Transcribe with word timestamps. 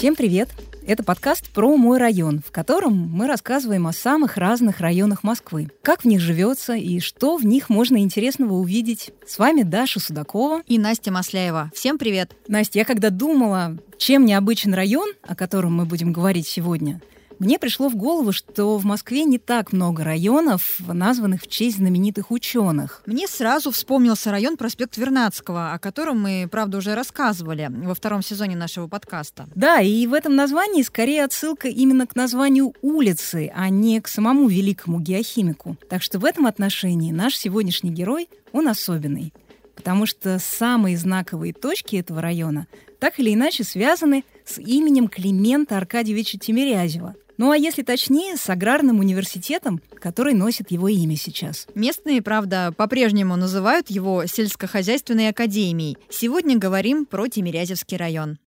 Всем 0.00 0.16
привет! 0.16 0.48
Это 0.86 1.04
подкаст 1.04 1.50
про 1.50 1.76
мой 1.76 1.98
район, 1.98 2.40
в 2.40 2.50
котором 2.50 2.94
мы 2.96 3.26
рассказываем 3.26 3.86
о 3.86 3.92
самых 3.92 4.38
разных 4.38 4.80
районах 4.80 5.22
Москвы, 5.22 5.68
как 5.82 6.04
в 6.04 6.04
них 6.06 6.20
живется 6.20 6.72
и 6.72 7.00
что 7.00 7.36
в 7.36 7.44
них 7.44 7.68
можно 7.68 7.98
интересного 7.98 8.54
увидеть. 8.54 9.10
С 9.26 9.38
вами 9.38 9.62
Даша 9.62 10.00
Судакова 10.00 10.62
и 10.66 10.78
Настя 10.78 11.12
Масляева. 11.12 11.70
Всем 11.74 11.98
привет! 11.98 12.34
Настя, 12.48 12.78
я 12.78 12.86
когда 12.86 13.10
думала, 13.10 13.76
чем 13.98 14.24
необычен 14.24 14.72
район, 14.72 15.10
о 15.20 15.36
котором 15.36 15.74
мы 15.74 15.84
будем 15.84 16.14
говорить 16.14 16.46
сегодня, 16.46 17.02
мне 17.40 17.58
пришло 17.58 17.88
в 17.88 17.96
голову, 17.96 18.32
что 18.32 18.76
в 18.76 18.84
Москве 18.84 19.24
не 19.24 19.38
так 19.38 19.72
много 19.72 20.04
районов, 20.04 20.78
названных 20.86 21.42
в 21.42 21.48
честь 21.48 21.78
знаменитых 21.78 22.30
ученых. 22.30 23.02
Мне 23.06 23.26
сразу 23.26 23.70
вспомнился 23.70 24.30
район 24.30 24.58
проспект 24.58 24.98
Вернадского, 24.98 25.72
о 25.72 25.78
котором 25.78 26.20
мы, 26.20 26.46
правда, 26.50 26.76
уже 26.76 26.94
рассказывали 26.94 27.70
во 27.70 27.94
втором 27.94 28.22
сезоне 28.22 28.56
нашего 28.56 28.88
подкаста. 28.88 29.48
Да, 29.54 29.80
и 29.80 30.06
в 30.06 30.12
этом 30.12 30.36
названии 30.36 30.82
скорее 30.82 31.24
отсылка 31.24 31.68
именно 31.68 32.06
к 32.06 32.14
названию 32.14 32.74
улицы, 32.82 33.50
а 33.54 33.70
не 33.70 34.02
к 34.02 34.08
самому 34.08 34.46
великому 34.46 35.00
геохимику. 35.00 35.78
Так 35.88 36.02
что 36.02 36.18
в 36.18 36.26
этом 36.26 36.44
отношении 36.44 37.10
наш 37.10 37.36
сегодняшний 37.36 37.90
герой, 37.90 38.28
он 38.52 38.68
особенный. 38.68 39.32
Потому 39.76 40.04
что 40.04 40.38
самые 40.38 40.98
знаковые 40.98 41.54
точки 41.54 41.96
этого 41.96 42.20
района 42.20 42.66
так 42.98 43.18
или 43.18 43.32
иначе 43.32 43.64
связаны 43.64 44.24
с 44.44 44.58
именем 44.58 45.08
Климента 45.08 45.78
Аркадьевича 45.78 46.38
Тимирязева, 46.38 47.14
ну 47.40 47.52
а 47.52 47.56
если 47.56 47.80
точнее, 47.80 48.36
с 48.36 48.50
аграрным 48.50 48.98
университетом, 48.98 49.80
который 49.98 50.34
носит 50.34 50.70
его 50.70 50.88
имя 50.88 51.16
сейчас. 51.16 51.66
Местные, 51.74 52.20
правда, 52.20 52.70
по-прежнему 52.76 53.34
называют 53.34 53.88
его 53.88 54.26
сельскохозяйственной 54.26 55.30
академией. 55.30 55.96
Сегодня 56.10 56.58
говорим 56.58 57.06
про 57.06 57.28
Тимирязевский 57.28 57.96
район. 57.96 58.38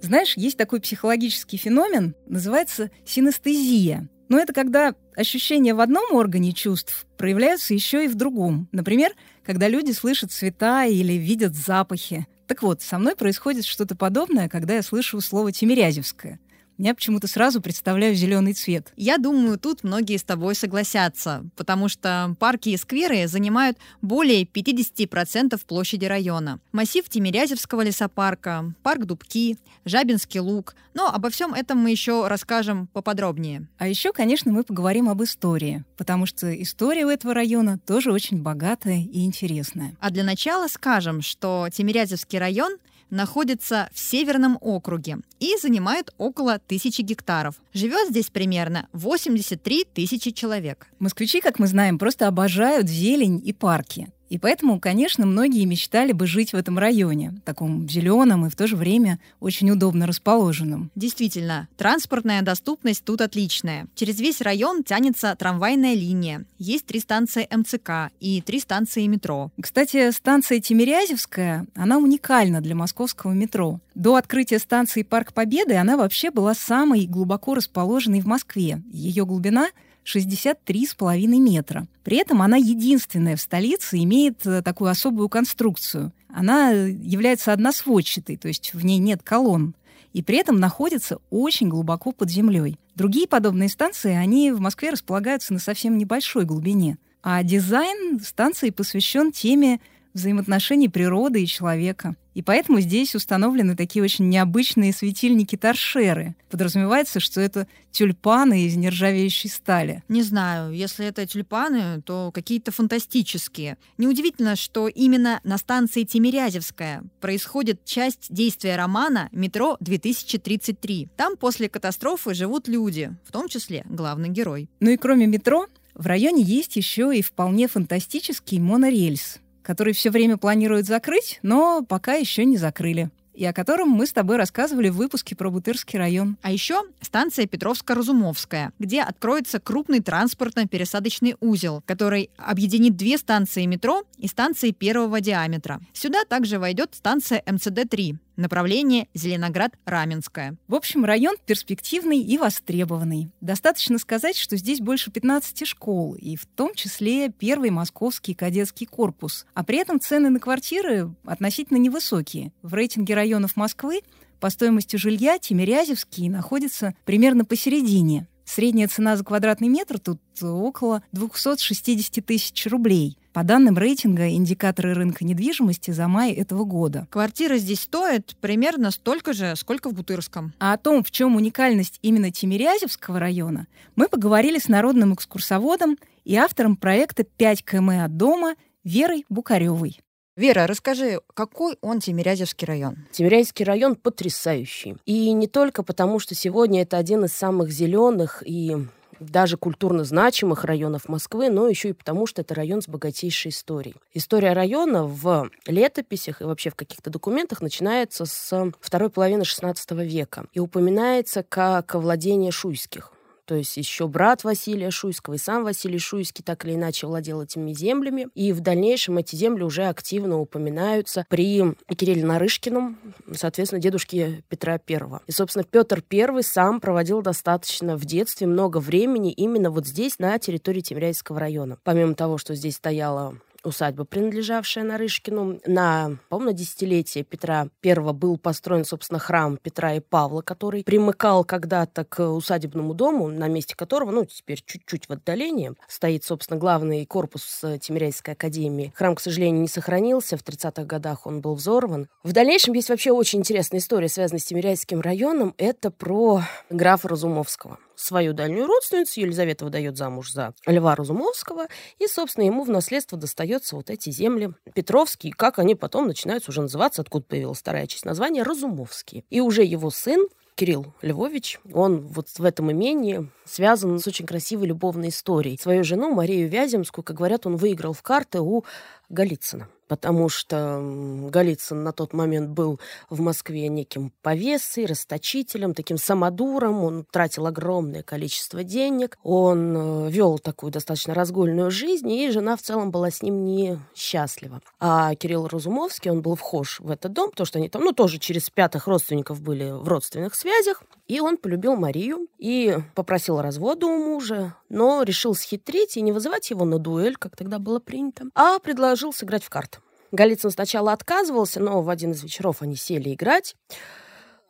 Знаешь, 0.00 0.36
есть 0.36 0.56
такой 0.56 0.80
психологический 0.80 1.56
феномен, 1.56 2.16
называется 2.26 2.90
синестезия. 3.06 4.08
Но 4.28 4.36
это 4.40 4.52
когда 4.52 4.96
ощущения 5.14 5.74
в 5.74 5.80
одном 5.80 6.12
органе 6.12 6.52
чувств 6.52 7.06
проявляются 7.16 7.72
еще 7.72 8.04
и 8.04 8.08
в 8.08 8.16
другом. 8.16 8.68
Например, 8.72 9.12
когда 9.44 9.68
люди 9.68 9.92
слышат 9.92 10.32
цвета 10.32 10.86
или 10.86 11.12
видят 11.12 11.54
запахи. 11.54 12.26
Так 12.52 12.62
вот, 12.62 12.82
со 12.82 12.98
мной 12.98 13.16
происходит 13.16 13.64
что-то 13.64 13.96
подобное, 13.96 14.46
когда 14.46 14.74
я 14.74 14.82
слышу 14.82 15.22
слово 15.22 15.52
«тимирязевское» 15.52 16.38
я 16.82 16.96
почему-то 16.96 17.28
сразу 17.28 17.60
представляю 17.60 18.16
зеленый 18.16 18.54
цвет. 18.54 18.92
Я 18.96 19.16
думаю, 19.16 19.56
тут 19.56 19.84
многие 19.84 20.16
с 20.16 20.24
тобой 20.24 20.56
согласятся, 20.56 21.44
потому 21.54 21.88
что 21.88 22.34
парки 22.40 22.70
и 22.70 22.76
скверы 22.76 23.28
занимают 23.28 23.78
более 24.00 24.42
50% 24.42 25.60
площади 25.64 26.06
района. 26.06 26.58
Массив 26.72 27.08
Тимирязевского 27.08 27.82
лесопарка, 27.82 28.74
парк 28.82 29.04
Дубки, 29.04 29.58
Жабинский 29.84 30.40
луг. 30.40 30.74
Но 30.94 31.08
обо 31.08 31.30
всем 31.30 31.54
этом 31.54 31.78
мы 31.78 31.90
еще 31.90 32.26
расскажем 32.26 32.88
поподробнее. 32.88 33.68
А 33.78 33.86
еще, 33.86 34.12
конечно, 34.12 34.50
мы 34.50 34.64
поговорим 34.64 35.08
об 35.08 35.22
истории, 35.22 35.84
потому 35.96 36.26
что 36.26 36.52
история 36.60 37.06
у 37.06 37.10
этого 37.10 37.32
района 37.32 37.78
тоже 37.78 38.12
очень 38.12 38.42
богатая 38.42 39.02
и 39.02 39.24
интересная. 39.24 39.94
А 40.00 40.10
для 40.10 40.24
начала 40.24 40.66
скажем, 40.66 41.22
что 41.22 41.68
Тимирязевский 41.72 42.40
район— 42.40 42.76
находится 43.12 43.88
в 43.92 43.98
Северном 43.98 44.58
округе 44.60 45.18
и 45.38 45.56
занимает 45.60 46.12
около 46.18 46.58
тысячи 46.58 47.02
гектаров. 47.02 47.54
Живет 47.72 48.08
здесь 48.08 48.30
примерно 48.30 48.88
83 48.92 49.84
тысячи 49.94 50.32
человек. 50.32 50.88
Москвичи, 50.98 51.40
как 51.40 51.60
мы 51.60 51.68
знаем, 51.68 51.98
просто 51.98 52.26
обожают 52.26 52.88
зелень 52.88 53.40
и 53.44 53.52
парки. 53.52 54.08
И 54.32 54.38
поэтому, 54.38 54.80
конечно, 54.80 55.26
многие 55.26 55.66
мечтали 55.66 56.12
бы 56.12 56.26
жить 56.26 56.54
в 56.54 56.56
этом 56.56 56.78
районе, 56.78 57.34
таком 57.44 57.86
зеленом 57.86 58.46
и 58.46 58.48
в 58.48 58.56
то 58.56 58.66
же 58.66 58.76
время 58.76 59.18
очень 59.40 59.70
удобно 59.70 60.06
расположенном. 60.06 60.90
Действительно, 60.94 61.68
транспортная 61.76 62.40
доступность 62.40 63.04
тут 63.04 63.20
отличная. 63.20 63.88
Через 63.94 64.20
весь 64.20 64.40
район 64.40 64.84
тянется 64.84 65.36
трамвайная 65.38 65.92
линия. 65.92 66.46
Есть 66.58 66.86
три 66.86 67.00
станции 67.00 67.46
МЦК 67.54 68.10
и 68.20 68.40
три 68.40 68.58
станции 68.60 69.06
метро. 69.06 69.50
Кстати, 69.60 70.10
станция 70.12 70.60
Тимирязевская, 70.60 71.66
она 71.74 71.98
уникальна 71.98 72.62
для 72.62 72.74
московского 72.74 73.32
метро. 73.32 73.80
До 73.94 74.14
открытия 74.14 74.60
станции 74.60 75.02
Парк 75.02 75.34
Победы 75.34 75.74
она 75.74 75.98
вообще 75.98 76.30
была 76.30 76.54
самой 76.54 77.04
глубоко 77.04 77.54
расположенной 77.54 78.22
в 78.22 78.26
Москве. 78.26 78.80
Ее 78.90 79.26
глубина— 79.26 79.68
63,5 80.04 81.26
метра. 81.38 81.86
При 82.04 82.16
этом 82.16 82.42
она 82.42 82.56
единственная 82.56 83.36
в 83.36 83.40
столице 83.40 83.98
имеет 83.98 84.46
э, 84.46 84.62
такую 84.62 84.90
особую 84.90 85.28
конструкцию. 85.28 86.12
Она 86.28 86.70
является 86.70 87.52
односводчатой, 87.52 88.36
то 88.36 88.48
есть 88.48 88.74
в 88.74 88.84
ней 88.84 88.98
нет 88.98 89.22
колонн 89.22 89.74
и 90.12 90.22
при 90.22 90.38
этом 90.38 90.60
находится 90.60 91.18
очень 91.30 91.68
глубоко 91.68 92.12
под 92.12 92.30
землей. 92.30 92.78
Другие 92.94 93.26
подобные 93.26 93.68
станции, 93.68 94.12
они 94.12 94.52
в 94.52 94.60
Москве 94.60 94.90
располагаются 94.90 95.52
на 95.52 95.58
совсем 95.58 95.96
небольшой 95.96 96.44
глубине. 96.44 96.98
А 97.22 97.42
дизайн 97.42 98.20
станции 98.20 98.70
посвящен 98.70 99.32
теме 99.32 99.80
взаимоотношений 100.14 100.88
природы 100.88 101.42
и 101.42 101.46
человека. 101.46 102.16
И 102.34 102.42
поэтому 102.42 102.80
здесь 102.80 103.14
установлены 103.14 103.76
такие 103.76 104.02
очень 104.02 104.28
необычные 104.28 104.92
светильники-торшеры. 104.92 106.34
Подразумевается, 106.50 107.20
что 107.20 107.40
это 107.40 107.66
тюльпаны 107.90 108.66
из 108.66 108.76
нержавеющей 108.76 109.50
стали. 109.50 110.02
Не 110.08 110.22
знаю, 110.22 110.72
если 110.72 111.06
это 111.06 111.26
тюльпаны, 111.26 112.00
то 112.02 112.30
какие-то 112.32 112.72
фантастические. 112.72 113.76
Неудивительно, 113.98 114.56
что 114.56 114.88
именно 114.88 115.40
на 115.44 115.58
станции 115.58 116.04
Тимирязевская 116.04 117.02
происходит 117.20 117.84
часть 117.84 118.32
действия 118.32 118.76
романа 118.76 119.28
«Метро 119.32 119.76
2033». 119.80 121.10
Там 121.16 121.36
после 121.36 121.68
катастрофы 121.68 122.32
живут 122.32 122.66
люди, 122.66 123.14
в 123.26 123.32
том 123.32 123.48
числе 123.48 123.84
главный 123.88 124.30
герой. 124.30 124.70
Ну 124.80 124.90
и 124.90 124.96
кроме 124.96 125.26
метро, 125.26 125.66
в 125.94 126.06
районе 126.06 126.42
есть 126.42 126.76
еще 126.76 127.16
и 127.16 127.20
вполне 127.20 127.68
фантастический 127.68 128.58
монорельс, 128.58 129.40
который 129.62 129.92
все 129.92 130.10
время 130.10 130.36
планируют 130.36 130.86
закрыть, 130.86 131.38
но 131.42 131.82
пока 131.82 132.14
еще 132.14 132.44
не 132.44 132.56
закрыли 132.56 133.10
и 133.34 133.44
о 133.44 133.52
котором 133.52 133.88
мы 133.88 134.06
с 134.06 134.12
тобой 134.12 134.36
рассказывали 134.36 134.88
в 134.88 134.96
выпуске 134.96 135.34
про 135.34 135.50
Бутырский 135.50 135.98
район. 135.98 136.36
А 136.42 136.52
еще 136.52 136.82
станция 137.00 137.46
Петровско-Разумовская, 137.46 138.72
где 138.78 139.02
откроется 139.02 139.58
крупный 139.58 140.00
транспортно-пересадочный 140.00 141.36
узел, 141.40 141.82
который 141.86 142.30
объединит 142.36 142.96
две 142.96 143.18
станции 143.18 143.66
метро 143.66 144.04
и 144.18 144.28
станции 144.28 144.70
первого 144.70 145.20
диаметра. 145.20 145.80
Сюда 145.92 146.24
также 146.24 146.58
войдет 146.58 146.94
станция 146.94 147.42
МЦД-3, 147.46 148.16
Направление 148.36 149.08
Зеленоград-Раменское. 149.14 150.56
В 150.68 150.74
общем, 150.74 151.04
район 151.04 151.36
перспективный 151.46 152.20
и 152.20 152.38
востребованный. 152.38 153.30
Достаточно 153.40 153.98
сказать, 153.98 154.36
что 154.36 154.56
здесь 154.56 154.80
больше 154.80 155.10
15 155.10 155.66
школ, 155.66 156.14
и 156.14 156.36
в 156.36 156.46
том 156.46 156.74
числе 156.74 157.28
первый 157.28 157.70
московский 157.70 158.34
кадетский 158.34 158.86
корпус. 158.86 159.46
А 159.54 159.64
при 159.64 159.78
этом 159.78 160.00
цены 160.00 160.30
на 160.30 160.40
квартиры 160.40 161.14
относительно 161.24 161.78
невысокие. 161.78 162.52
В 162.62 162.74
рейтинге 162.74 163.14
районов 163.14 163.56
Москвы 163.56 164.00
по 164.40 164.50
стоимости 164.50 164.96
жилья 164.96 165.38
Тимирязевский 165.38 166.28
находится 166.28 166.94
примерно 167.04 167.44
посередине. 167.44 168.26
Средняя 168.54 168.86
цена 168.86 169.16
за 169.16 169.24
квадратный 169.24 169.68
метр 169.68 169.98
тут 169.98 170.20
около 170.42 171.02
260 171.12 172.22
тысяч 172.22 172.66
рублей. 172.66 173.16
По 173.32 173.44
данным 173.44 173.78
рейтинга 173.78 174.28
индикаторы 174.28 174.92
рынка 174.92 175.24
недвижимости 175.24 175.90
за 175.90 176.06
май 176.06 176.32
этого 176.32 176.64
года. 176.64 177.08
Квартира 177.08 177.56
здесь 177.56 177.80
стоит 177.80 178.36
примерно 178.42 178.90
столько 178.90 179.32
же, 179.32 179.56
сколько 179.56 179.88
в 179.88 179.94
Бутырском. 179.94 180.52
А 180.58 180.74
о 180.74 180.76
том, 180.76 181.02
в 181.02 181.10
чем 181.10 181.36
уникальность 181.36 181.98
именно 182.02 182.30
Тимирязевского 182.30 183.18
района, 183.18 183.68
мы 183.96 184.06
поговорили 184.06 184.58
с 184.58 184.68
народным 184.68 185.14
экскурсоводом 185.14 185.96
и 186.26 186.36
автором 186.36 186.76
проекта 186.76 187.22
«5 187.22 187.62
км 187.64 188.04
от 188.04 188.18
дома» 188.18 188.56
Верой 188.84 189.24
Букаревой. 189.30 189.98
Вера, 190.34 190.66
расскажи, 190.66 191.20
какой 191.34 191.76
он 191.82 192.00
Тимирязевский 192.00 192.66
район? 192.66 192.96
Тимирязевский 193.12 193.66
район 193.66 193.96
потрясающий. 193.96 194.96
И 195.04 195.30
не 195.32 195.46
только 195.46 195.82
потому, 195.82 196.18
что 196.18 196.34
сегодня 196.34 196.82
это 196.82 196.96
один 196.96 197.26
из 197.26 197.34
самых 197.34 197.70
зеленых 197.70 198.42
и 198.46 198.76
даже 199.20 199.58
культурно 199.58 200.04
значимых 200.04 200.64
районов 200.64 201.06
Москвы, 201.06 201.50
но 201.50 201.68
еще 201.68 201.90
и 201.90 201.92
потому, 201.92 202.26
что 202.26 202.40
это 202.40 202.54
район 202.54 202.80
с 202.80 202.88
богатейшей 202.88 203.50
историей. 203.50 203.94
История 204.14 204.54
района 204.54 205.04
в 205.04 205.50
летописях 205.66 206.40
и 206.40 206.44
вообще 206.44 206.70
в 206.70 206.76
каких-то 206.76 207.10
документах 207.10 207.60
начинается 207.60 208.24
с 208.24 208.72
второй 208.80 209.10
половины 209.10 209.42
XVI 209.42 209.76
века 210.04 210.46
и 210.54 210.60
упоминается 210.60 211.42
как 211.42 211.94
владение 211.94 212.52
шуйских 212.52 213.12
то 213.52 213.56
есть 213.56 213.76
еще 213.76 214.08
брат 214.08 214.44
Василия 214.44 214.90
Шуйского 214.90 215.34
и 215.34 215.36
сам 215.36 215.62
Василий 215.62 215.98
Шуйский 215.98 216.42
так 216.42 216.64
или 216.64 216.74
иначе 216.74 217.06
владел 217.06 217.42
этими 217.42 217.74
землями. 217.74 218.28
И 218.34 218.50
в 218.50 218.60
дальнейшем 218.60 219.18
эти 219.18 219.36
земли 219.36 219.62
уже 219.62 219.88
активно 219.88 220.40
упоминаются 220.40 221.26
при 221.28 221.62
Кирилле 221.94 222.24
Нарышкином, 222.24 222.98
соответственно, 223.34 223.82
дедушке 223.82 224.42
Петра 224.48 224.80
I. 224.88 225.00
И, 225.26 225.32
собственно, 225.32 225.64
Петр 225.64 226.02
I 226.10 226.42
сам 226.42 226.80
проводил 226.80 227.20
достаточно 227.20 227.98
в 227.98 228.06
детстве 228.06 228.46
много 228.46 228.78
времени 228.78 229.32
именно 229.32 229.70
вот 229.70 229.86
здесь, 229.86 230.18
на 230.18 230.38
территории 230.38 230.80
Тимирязевского 230.80 231.38
района. 231.38 231.76
Помимо 231.84 232.14
того, 232.14 232.38
что 232.38 232.54
здесь 232.54 232.76
стояла 232.76 233.36
усадьба, 233.64 234.04
принадлежавшая 234.04 234.84
Нарышкину. 234.84 235.60
На, 235.66 236.18
по-моему, 236.28 236.52
на 236.52 236.56
десятилетие 236.56 237.24
Петра 237.24 237.68
I 237.84 237.94
был 238.12 238.36
построен, 238.38 238.84
собственно, 238.84 239.18
храм 239.18 239.56
Петра 239.56 239.94
и 239.94 240.00
Павла, 240.00 240.42
который 240.42 240.84
примыкал 240.84 241.44
когда-то 241.44 242.04
к 242.04 242.28
усадебному 242.28 242.94
дому, 242.94 243.28
на 243.28 243.48
месте 243.48 243.76
которого, 243.76 244.10
ну, 244.10 244.24
теперь 244.24 244.62
чуть-чуть 244.64 245.08
в 245.08 245.12
отдалении, 245.12 245.72
стоит, 245.88 246.24
собственно, 246.24 246.58
главный 246.58 247.06
корпус 247.06 247.64
Тимирязевской 247.80 248.34
академии. 248.34 248.92
Храм, 248.96 249.14
к 249.14 249.20
сожалению, 249.20 249.62
не 249.62 249.68
сохранился. 249.68 250.36
В 250.36 250.42
30-х 250.42 250.84
годах 250.84 251.26
он 251.26 251.40
был 251.40 251.54
взорван. 251.54 252.08
В 252.22 252.32
дальнейшем 252.32 252.74
есть 252.74 252.88
вообще 252.88 253.12
очень 253.12 253.40
интересная 253.40 253.80
история, 253.80 254.08
связанная 254.08 254.40
с 254.40 254.44
Тимирязевским 254.44 255.00
районом. 255.00 255.54
Это 255.58 255.90
про 255.90 256.42
графа 256.70 257.08
Разумовского 257.08 257.78
свою 258.02 258.32
дальнюю 258.32 258.66
родственницу. 258.66 259.20
Елизавета 259.20 259.64
выдает 259.64 259.96
замуж 259.96 260.32
за 260.32 260.54
Льва 260.66 260.94
Разумовского. 260.94 261.68
И, 261.98 262.06
собственно, 262.06 262.44
ему 262.44 262.64
в 262.64 262.70
наследство 262.70 263.18
достается 263.18 263.76
вот 263.76 263.90
эти 263.90 264.10
земли 264.10 264.50
Петровские. 264.74 265.32
Как 265.32 265.58
они 265.58 265.74
потом 265.74 266.06
начинаются 266.06 266.50
уже 266.50 266.62
называться, 266.62 267.02
откуда 267.02 267.24
появилась 267.24 267.58
вторая 267.58 267.86
часть 267.86 268.04
названия, 268.04 268.42
Разумовские. 268.42 269.24
И 269.30 269.40
уже 269.40 269.62
его 269.62 269.90
сын, 269.90 270.26
Кирилл 270.54 270.94
Львович, 271.00 271.60
он 271.72 272.06
вот 272.06 272.28
в 272.36 272.44
этом 272.44 272.70
имении 272.70 273.30
связан 273.44 273.98
с 273.98 274.06
очень 274.06 274.26
красивой 274.26 274.66
любовной 274.66 275.08
историей. 275.08 275.58
Свою 275.58 275.82
жену 275.82 276.12
Марию 276.12 276.48
Вяземскую, 276.48 277.04
как 277.04 277.16
говорят, 277.16 277.46
он 277.46 277.56
выиграл 277.56 277.92
в 277.94 278.02
карты 278.02 278.40
у 278.40 278.64
Голицына 279.08 279.68
потому 279.92 280.30
что 280.30 280.80
Голицын 281.28 281.82
на 281.84 281.92
тот 281.92 282.14
момент 282.14 282.48
был 282.48 282.80
в 283.10 283.20
Москве 283.20 283.68
неким 283.68 284.10
повесой, 284.22 284.86
расточителем, 284.86 285.74
таким 285.74 285.98
самодуром. 285.98 286.82
Он 286.82 287.04
тратил 287.04 287.46
огромное 287.46 288.02
количество 288.02 288.64
денег. 288.64 289.18
Он 289.22 290.06
э, 290.06 290.10
вел 290.10 290.38
такую 290.38 290.72
достаточно 290.72 291.12
разгульную 291.12 291.70
жизнь, 291.70 292.10
и 292.10 292.30
жена 292.30 292.56
в 292.56 292.62
целом 292.62 292.90
была 292.90 293.10
с 293.10 293.20
ним 293.20 293.44
не 293.44 293.78
счастлива. 293.94 294.62
А 294.80 295.14
Кирилл 295.14 295.46
Разумовский, 295.46 296.10
он 296.10 296.22
был 296.22 296.36
вхож 296.36 296.80
в 296.80 296.90
этот 296.90 297.12
дом, 297.12 297.28
потому 297.28 297.44
что 297.44 297.58
они 297.58 297.68
там, 297.68 297.82
ну, 297.82 297.92
тоже 297.92 298.16
через 298.16 298.48
пятых 298.48 298.86
родственников 298.86 299.42
были 299.42 299.72
в 299.72 299.86
родственных 299.86 300.34
связях. 300.34 300.82
И 301.06 301.20
он 301.20 301.36
полюбил 301.36 301.76
Марию 301.76 302.28
и 302.38 302.78
попросил 302.94 303.42
развода 303.42 303.84
у 303.84 303.98
мужа, 303.98 304.56
но 304.70 305.02
решил 305.02 305.34
схитрить 305.34 305.98
и 305.98 306.00
не 306.00 306.12
вызывать 306.12 306.48
его 306.48 306.64
на 306.64 306.78
дуэль, 306.78 307.16
как 307.16 307.36
тогда 307.36 307.58
было 307.58 307.78
принято, 307.78 308.24
а 308.34 308.58
предложил 308.58 309.12
сыграть 309.12 309.44
в 309.44 309.50
карты. 309.50 309.80
Голицын 310.12 310.50
сначала 310.50 310.92
отказывался, 310.92 311.58
но 311.58 311.82
в 311.82 311.88
один 311.88 312.12
из 312.12 312.22
вечеров 312.22 312.60
они 312.60 312.76
сели 312.76 313.14
играть. 313.14 313.56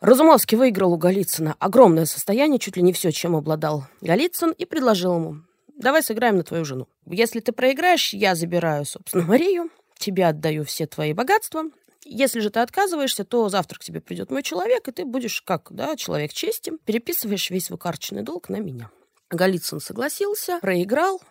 Разумовский 0.01 0.59
выиграл 0.59 0.93
у 0.93 0.97
Голицына 0.97 1.55
огромное 1.61 2.05
состояние, 2.05 2.59
чуть 2.59 2.77
ли 2.77 2.83
не 2.83 2.93
все, 2.93 3.13
чем 3.13 3.37
обладал 3.37 3.85
Голицын, 4.01 4.51
и 4.51 4.65
предложил 4.65 5.15
ему, 5.15 5.37
давай 5.77 6.03
сыграем 6.03 6.37
на 6.37 6.43
твою 6.43 6.65
жену. 6.65 6.89
Если 7.07 7.39
ты 7.39 7.53
проиграешь, 7.53 8.13
я 8.13 8.35
забираю, 8.35 8.85
собственно, 8.85 9.25
Марию, 9.25 9.71
тебе 9.97 10.27
отдаю 10.27 10.65
все 10.65 10.87
твои 10.87 11.13
богатства. 11.13 11.63
Если 12.05 12.41
же 12.41 12.51
ты 12.51 12.59
отказываешься, 12.59 13.25
то 13.25 13.49
завтра 13.49 13.79
к 13.79 13.85
тебе 13.85 14.01
придет 14.01 14.33
мой 14.33 14.43
человек, 14.43 14.89
и 14.89 14.93
ты 14.93 15.05
будешь, 15.05 15.41
как 15.43 15.69
да, 15.71 15.95
человек 15.95 16.33
чести, 16.33 16.73
переписываешь 16.85 17.51
весь 17.51 17.67
свой 17.67 17.79
карточный 17.79 18.23
долг 18.23 18.49
на 18.49 18.57
меня. 18.57 18.91
Голицын 19.31 19.79
согласился, 19.81 20.59
проиграл, 20.61 21.23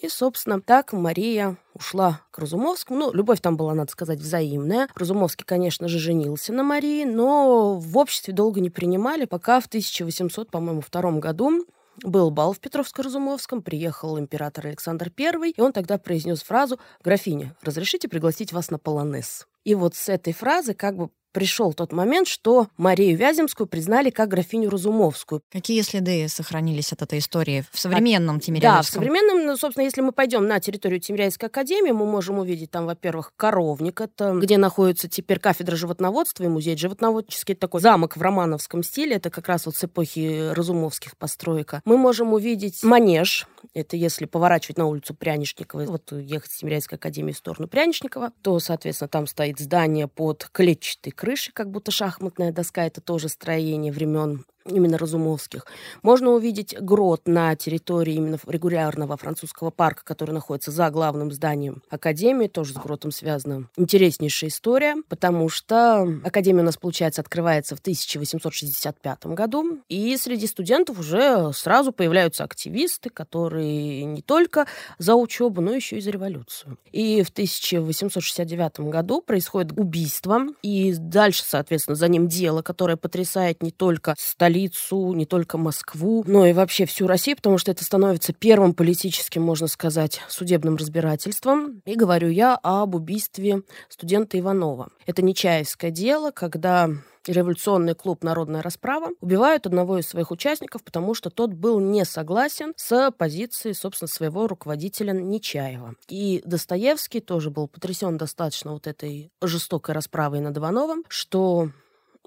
и, 0.00 0.08
собственно, 0.08 0.60
так 0.60 0.92
Мария 0.92 1.56
ушла 1.74 2.20
к 2.30 2.38
Разумовскому. 2.38 2.98
Ну, 2.98 3.12
любовь 3.12 3.40
там 3.40 3.56
была, 3.56 3.74
надо 3.74 3.90
сказать, 3.90 4.20
взаимная. 4.20 4.88
Разумовский, 4.94 5.44
конечно 5.44 5.88
же, 5.88 5.98
женился 5.98 6.52
на 6.52 6.62
Марии, 6.62 7.04
но 7.04 7.74
в 7.74 7.96
обществе 7.96 8.34
долго 8.34 8.60
не 8.60 8.70
принимали, 8.70 9.24
пока 9.24 9.60
в 9.60 9.66
1800, 9.66 10.50
по-моему, 10.50 10.80
втором 10.80 11.20
году 11.20 11.66
был 12.02 12.30
бал 12.30 12.52
в 12.52 12.60
Петровско-Разумовском, 12.60 13.62
приехал 13.62 14.18
император 14.18 14.66
Александр 14.66 15.10
I, 15.18 15.50
и 15.50 15.60
он 15.60 15.72
тогда 15.72 15.98
произнес 15.98 16.42
фразу 16.42 16.78
«Графиня, 17.02 17.56
разрешите 17.62 18.08
пригласить 18.08 18.52
вас 18.52 18.70
на 18.70 18.78
полонез?» 18.78 19.46
И 19.64 19.74
вот 19.74 19.94
с 19.94 20.08
этой 20.08 20.32
фразы 20.32 20.74
как 20.74 20.96
бы 20.96 21.10
пришел 21.36 21.74
тот 21.74 21.92
момент, 21.92 22.28
что 22.28 22.68
Марию 22.78 23.14
Вяземскую 23.14 23.66
признали 23.66 24.08
как 24.08 24.30
графиню 24.30 24.70
Разумовскую. 24.70 25.42
Какие 25.52 25.82
следы 25.82 26.28
сохранились 26.28 26.94
от 26.94 27.02
этой 27.02 27.18
истории 27.18 27.62
в 27.72 27.78
современном 27.78 28.40
Тимирязевском? 28.40 28.78
Да, 28.78 28.82
в 28.82 28.86
современном, 28.86 29.44
ну, 29.44 29.54
собственно, 29.58 29.84
если 29.84 30.00
мы 30.00 30.12
пойдем 30.12 30.46
на 30.46 30.60
территорию 30.60 30.98
Тимирязевской 30.98 31.50
академии, 31.50 31.90
мы 31.90 32.06
можем 32.06 32.38
увидеть 32.38 32.70
там, 32.70 32.86
во-первых, 32.86 33.34
коровник, 33.36 34.00
это 34.00 34.32
где 34.32 34.56
находится 34.56 35.10
теперь 35.10 35.38
кафедра 35.38 35.76
животноводства 35.76 36.44
и 36.44 36.48
музей 36.48 36.74
животноводческий, 36.74 37.54
такой 37.54 37.82
замок 37.82 38.16
в 38.16 38.22
романовском 38.22 38.82
стиле, 38.82 39.16
это 39.16 39.28
как 39.28 39.46
раз 39.48 39.66
вот 39.66 39.76
с 39.76 39.84
эпохи 39.84 40.54
Разумовских 40.54 41.18
постройка. 41.18 41.82
Мы 41.84 41.98
можем 41.98 42.32
увидеть 42.32 42.82
манеж, 42.82 43.46
это 43.74 43.98
если 43.98 44.24
поворачивать 44.24 44.78
на 44.78 44.86
улицу 44.86 45.14
Прянишникова, 45.14 45.84
вот 45.84 46.12
ехать 46.12 46.50
с 46.50 46.56
Тимирязевской 46.60 46.96
академии 46.96 47.32
в 47.32 47.36
сторону 47.36 47.68
Прянишникова, 47.68 48.32
то, 48.40 48.58
соответственно, 48.58 49.08
там 49.08 49.26
стоит 49.26 49.58
здание 49.58 50.08
под 50.08 50.48
клетчатой 50.50 51.12
крышей, 51.26 51.52
как 51.52 51.72
будто 51.72 51.90
шахматная 51.90 52.52
доска, 52.52 52.86
это 52.86 53.00
тоже 53.00 53.28
строение 53.28 53.90
времен 53.92 54.44
именно 54.68 54.98
Разумовских. 54.98 55.66
Можно 56.02 56.30
увидеть 56.30 56.76
грот 56.80 57.22
на 57.26 57.54
территории 57.56 58.14
именно 58.14 58.38
регулярного 58.46 59.16
французского 59.16 59.70
парка, 59.70 60.02
который 60.04 60.32
находится 60.32 60.70
за 60.70 60.90
главным 60.90 61.32
зданием 61.32 61.82
Академии, 61.90 62.48
тоже 62.48 62.72
с 62.72 62.76
гротом 62.76 63.10
связана 63.10 63.68
интереснейшая 63.76 64.50
история, 64.50 64.96
потому 65.08 65.48
что 65.48 66.02
Академия 66.24 66.62
у 66.62 66.64
нас, 66.64 66.76
получается, 66.76 67.20
открывается 67.20 67.76
в 67.76 67.80
1865 67.80 69.26
году, 69.26 69.80
и 69.88 70.16
среди 70.16 70.46
студентов 70.46 70.98
уже 70.98 71.52
сразу 71.52 71.92
появляются 71.92 72.44
активисты, 72.44 73.10
которые 73.10 74.04
не 74.04 74.22
только 74.22 74.66
за 74.98 75.14
учебу, 75.14 75.60
но 75.60 75.72
еще 75.72 75.98
и 75.98 76.00
за 76.00 76.10
революцию. 76.10 76.78
И 76.92 77.22
в 77.22 77.28
1869 77.30 78.80
году 78.80 79.20
происходит 79.20 79.72
убийство, 79.78 80.46
и 80.62 80.94
дальше, 80.94 81.42
соответственно, 81.46 81.94
за 81.94 82.08
ним 82.08 82.28
дело, 82.28 82.62
которое 82.62 82.96
потрясает 82.96 83.62
не 83.62 83.70
только 83.70 84.14
столицу, 84.18 84.55
столицу, 84.56 85.12
не 85.12 85.26
только 85.26 85.58
Москву, 85.58 86.24
но 86.26 86.46
и 86.46 86.52
вообще 86.52 86.86
всю 86.86 87.06
Россию, 87.06 87.36
потому 87.36 87.58
что 87.58 87.70
это 87.70 87.84
становится 87.84 88.32
первым 88.32 88.74
политическим, 88.74 89.42
можно 89.42 89.66
сказать, 89.66 90.20
судебным 90.28 90.76
разбирательством. 90.76 91.82
И 91.84 91.94
говорю 91.94 92.28
я 92.30 92.58
об 92.62 92.94
убийстве 92.94 93.62
студента 93.88 94.38
Иванова. 94.38 94.88
Это 95.06 95.22
Нечаевское 95.22 95.90
дело, 95.90 96.30
когда 96.30 96.90
революционный 97.26 97.94
клуб 97.94 98.22
«Народная 98.22 98.62
расправа» 98.62 99.10
убивают 99.20 99.66
одного 99.66 99.98
из 99.98 100.08
своих 100.08 100.30
участников, 100.30 100.82
потому 100.84 101.12
что 101.12 101.28
тот 101.28 101.52
был 101.52 101.80
не 101.80 102.04
согласен 102.04 102.72
с 102.76 103.10
позицией, 103.10 103.74
собственно, 103.74 104.08
своего 104.08 104.46
руководителя 104.46 105.12
Нечаева. 105.12 105.96
И 106.08 106.40
Достоевский 106.46 107.20
тоже 107.20 107.50
был 107.50 107.68
потрясен 107.68 108.16
достаточно 108.16 108.72
вот 108.72 108.86
этой 108.86 109.32
жестокой 109.42 109.94
расправой 109.94 110.40
над 110.40 110.56
Ивановым, 110.56 111.04
что 111.08 111.70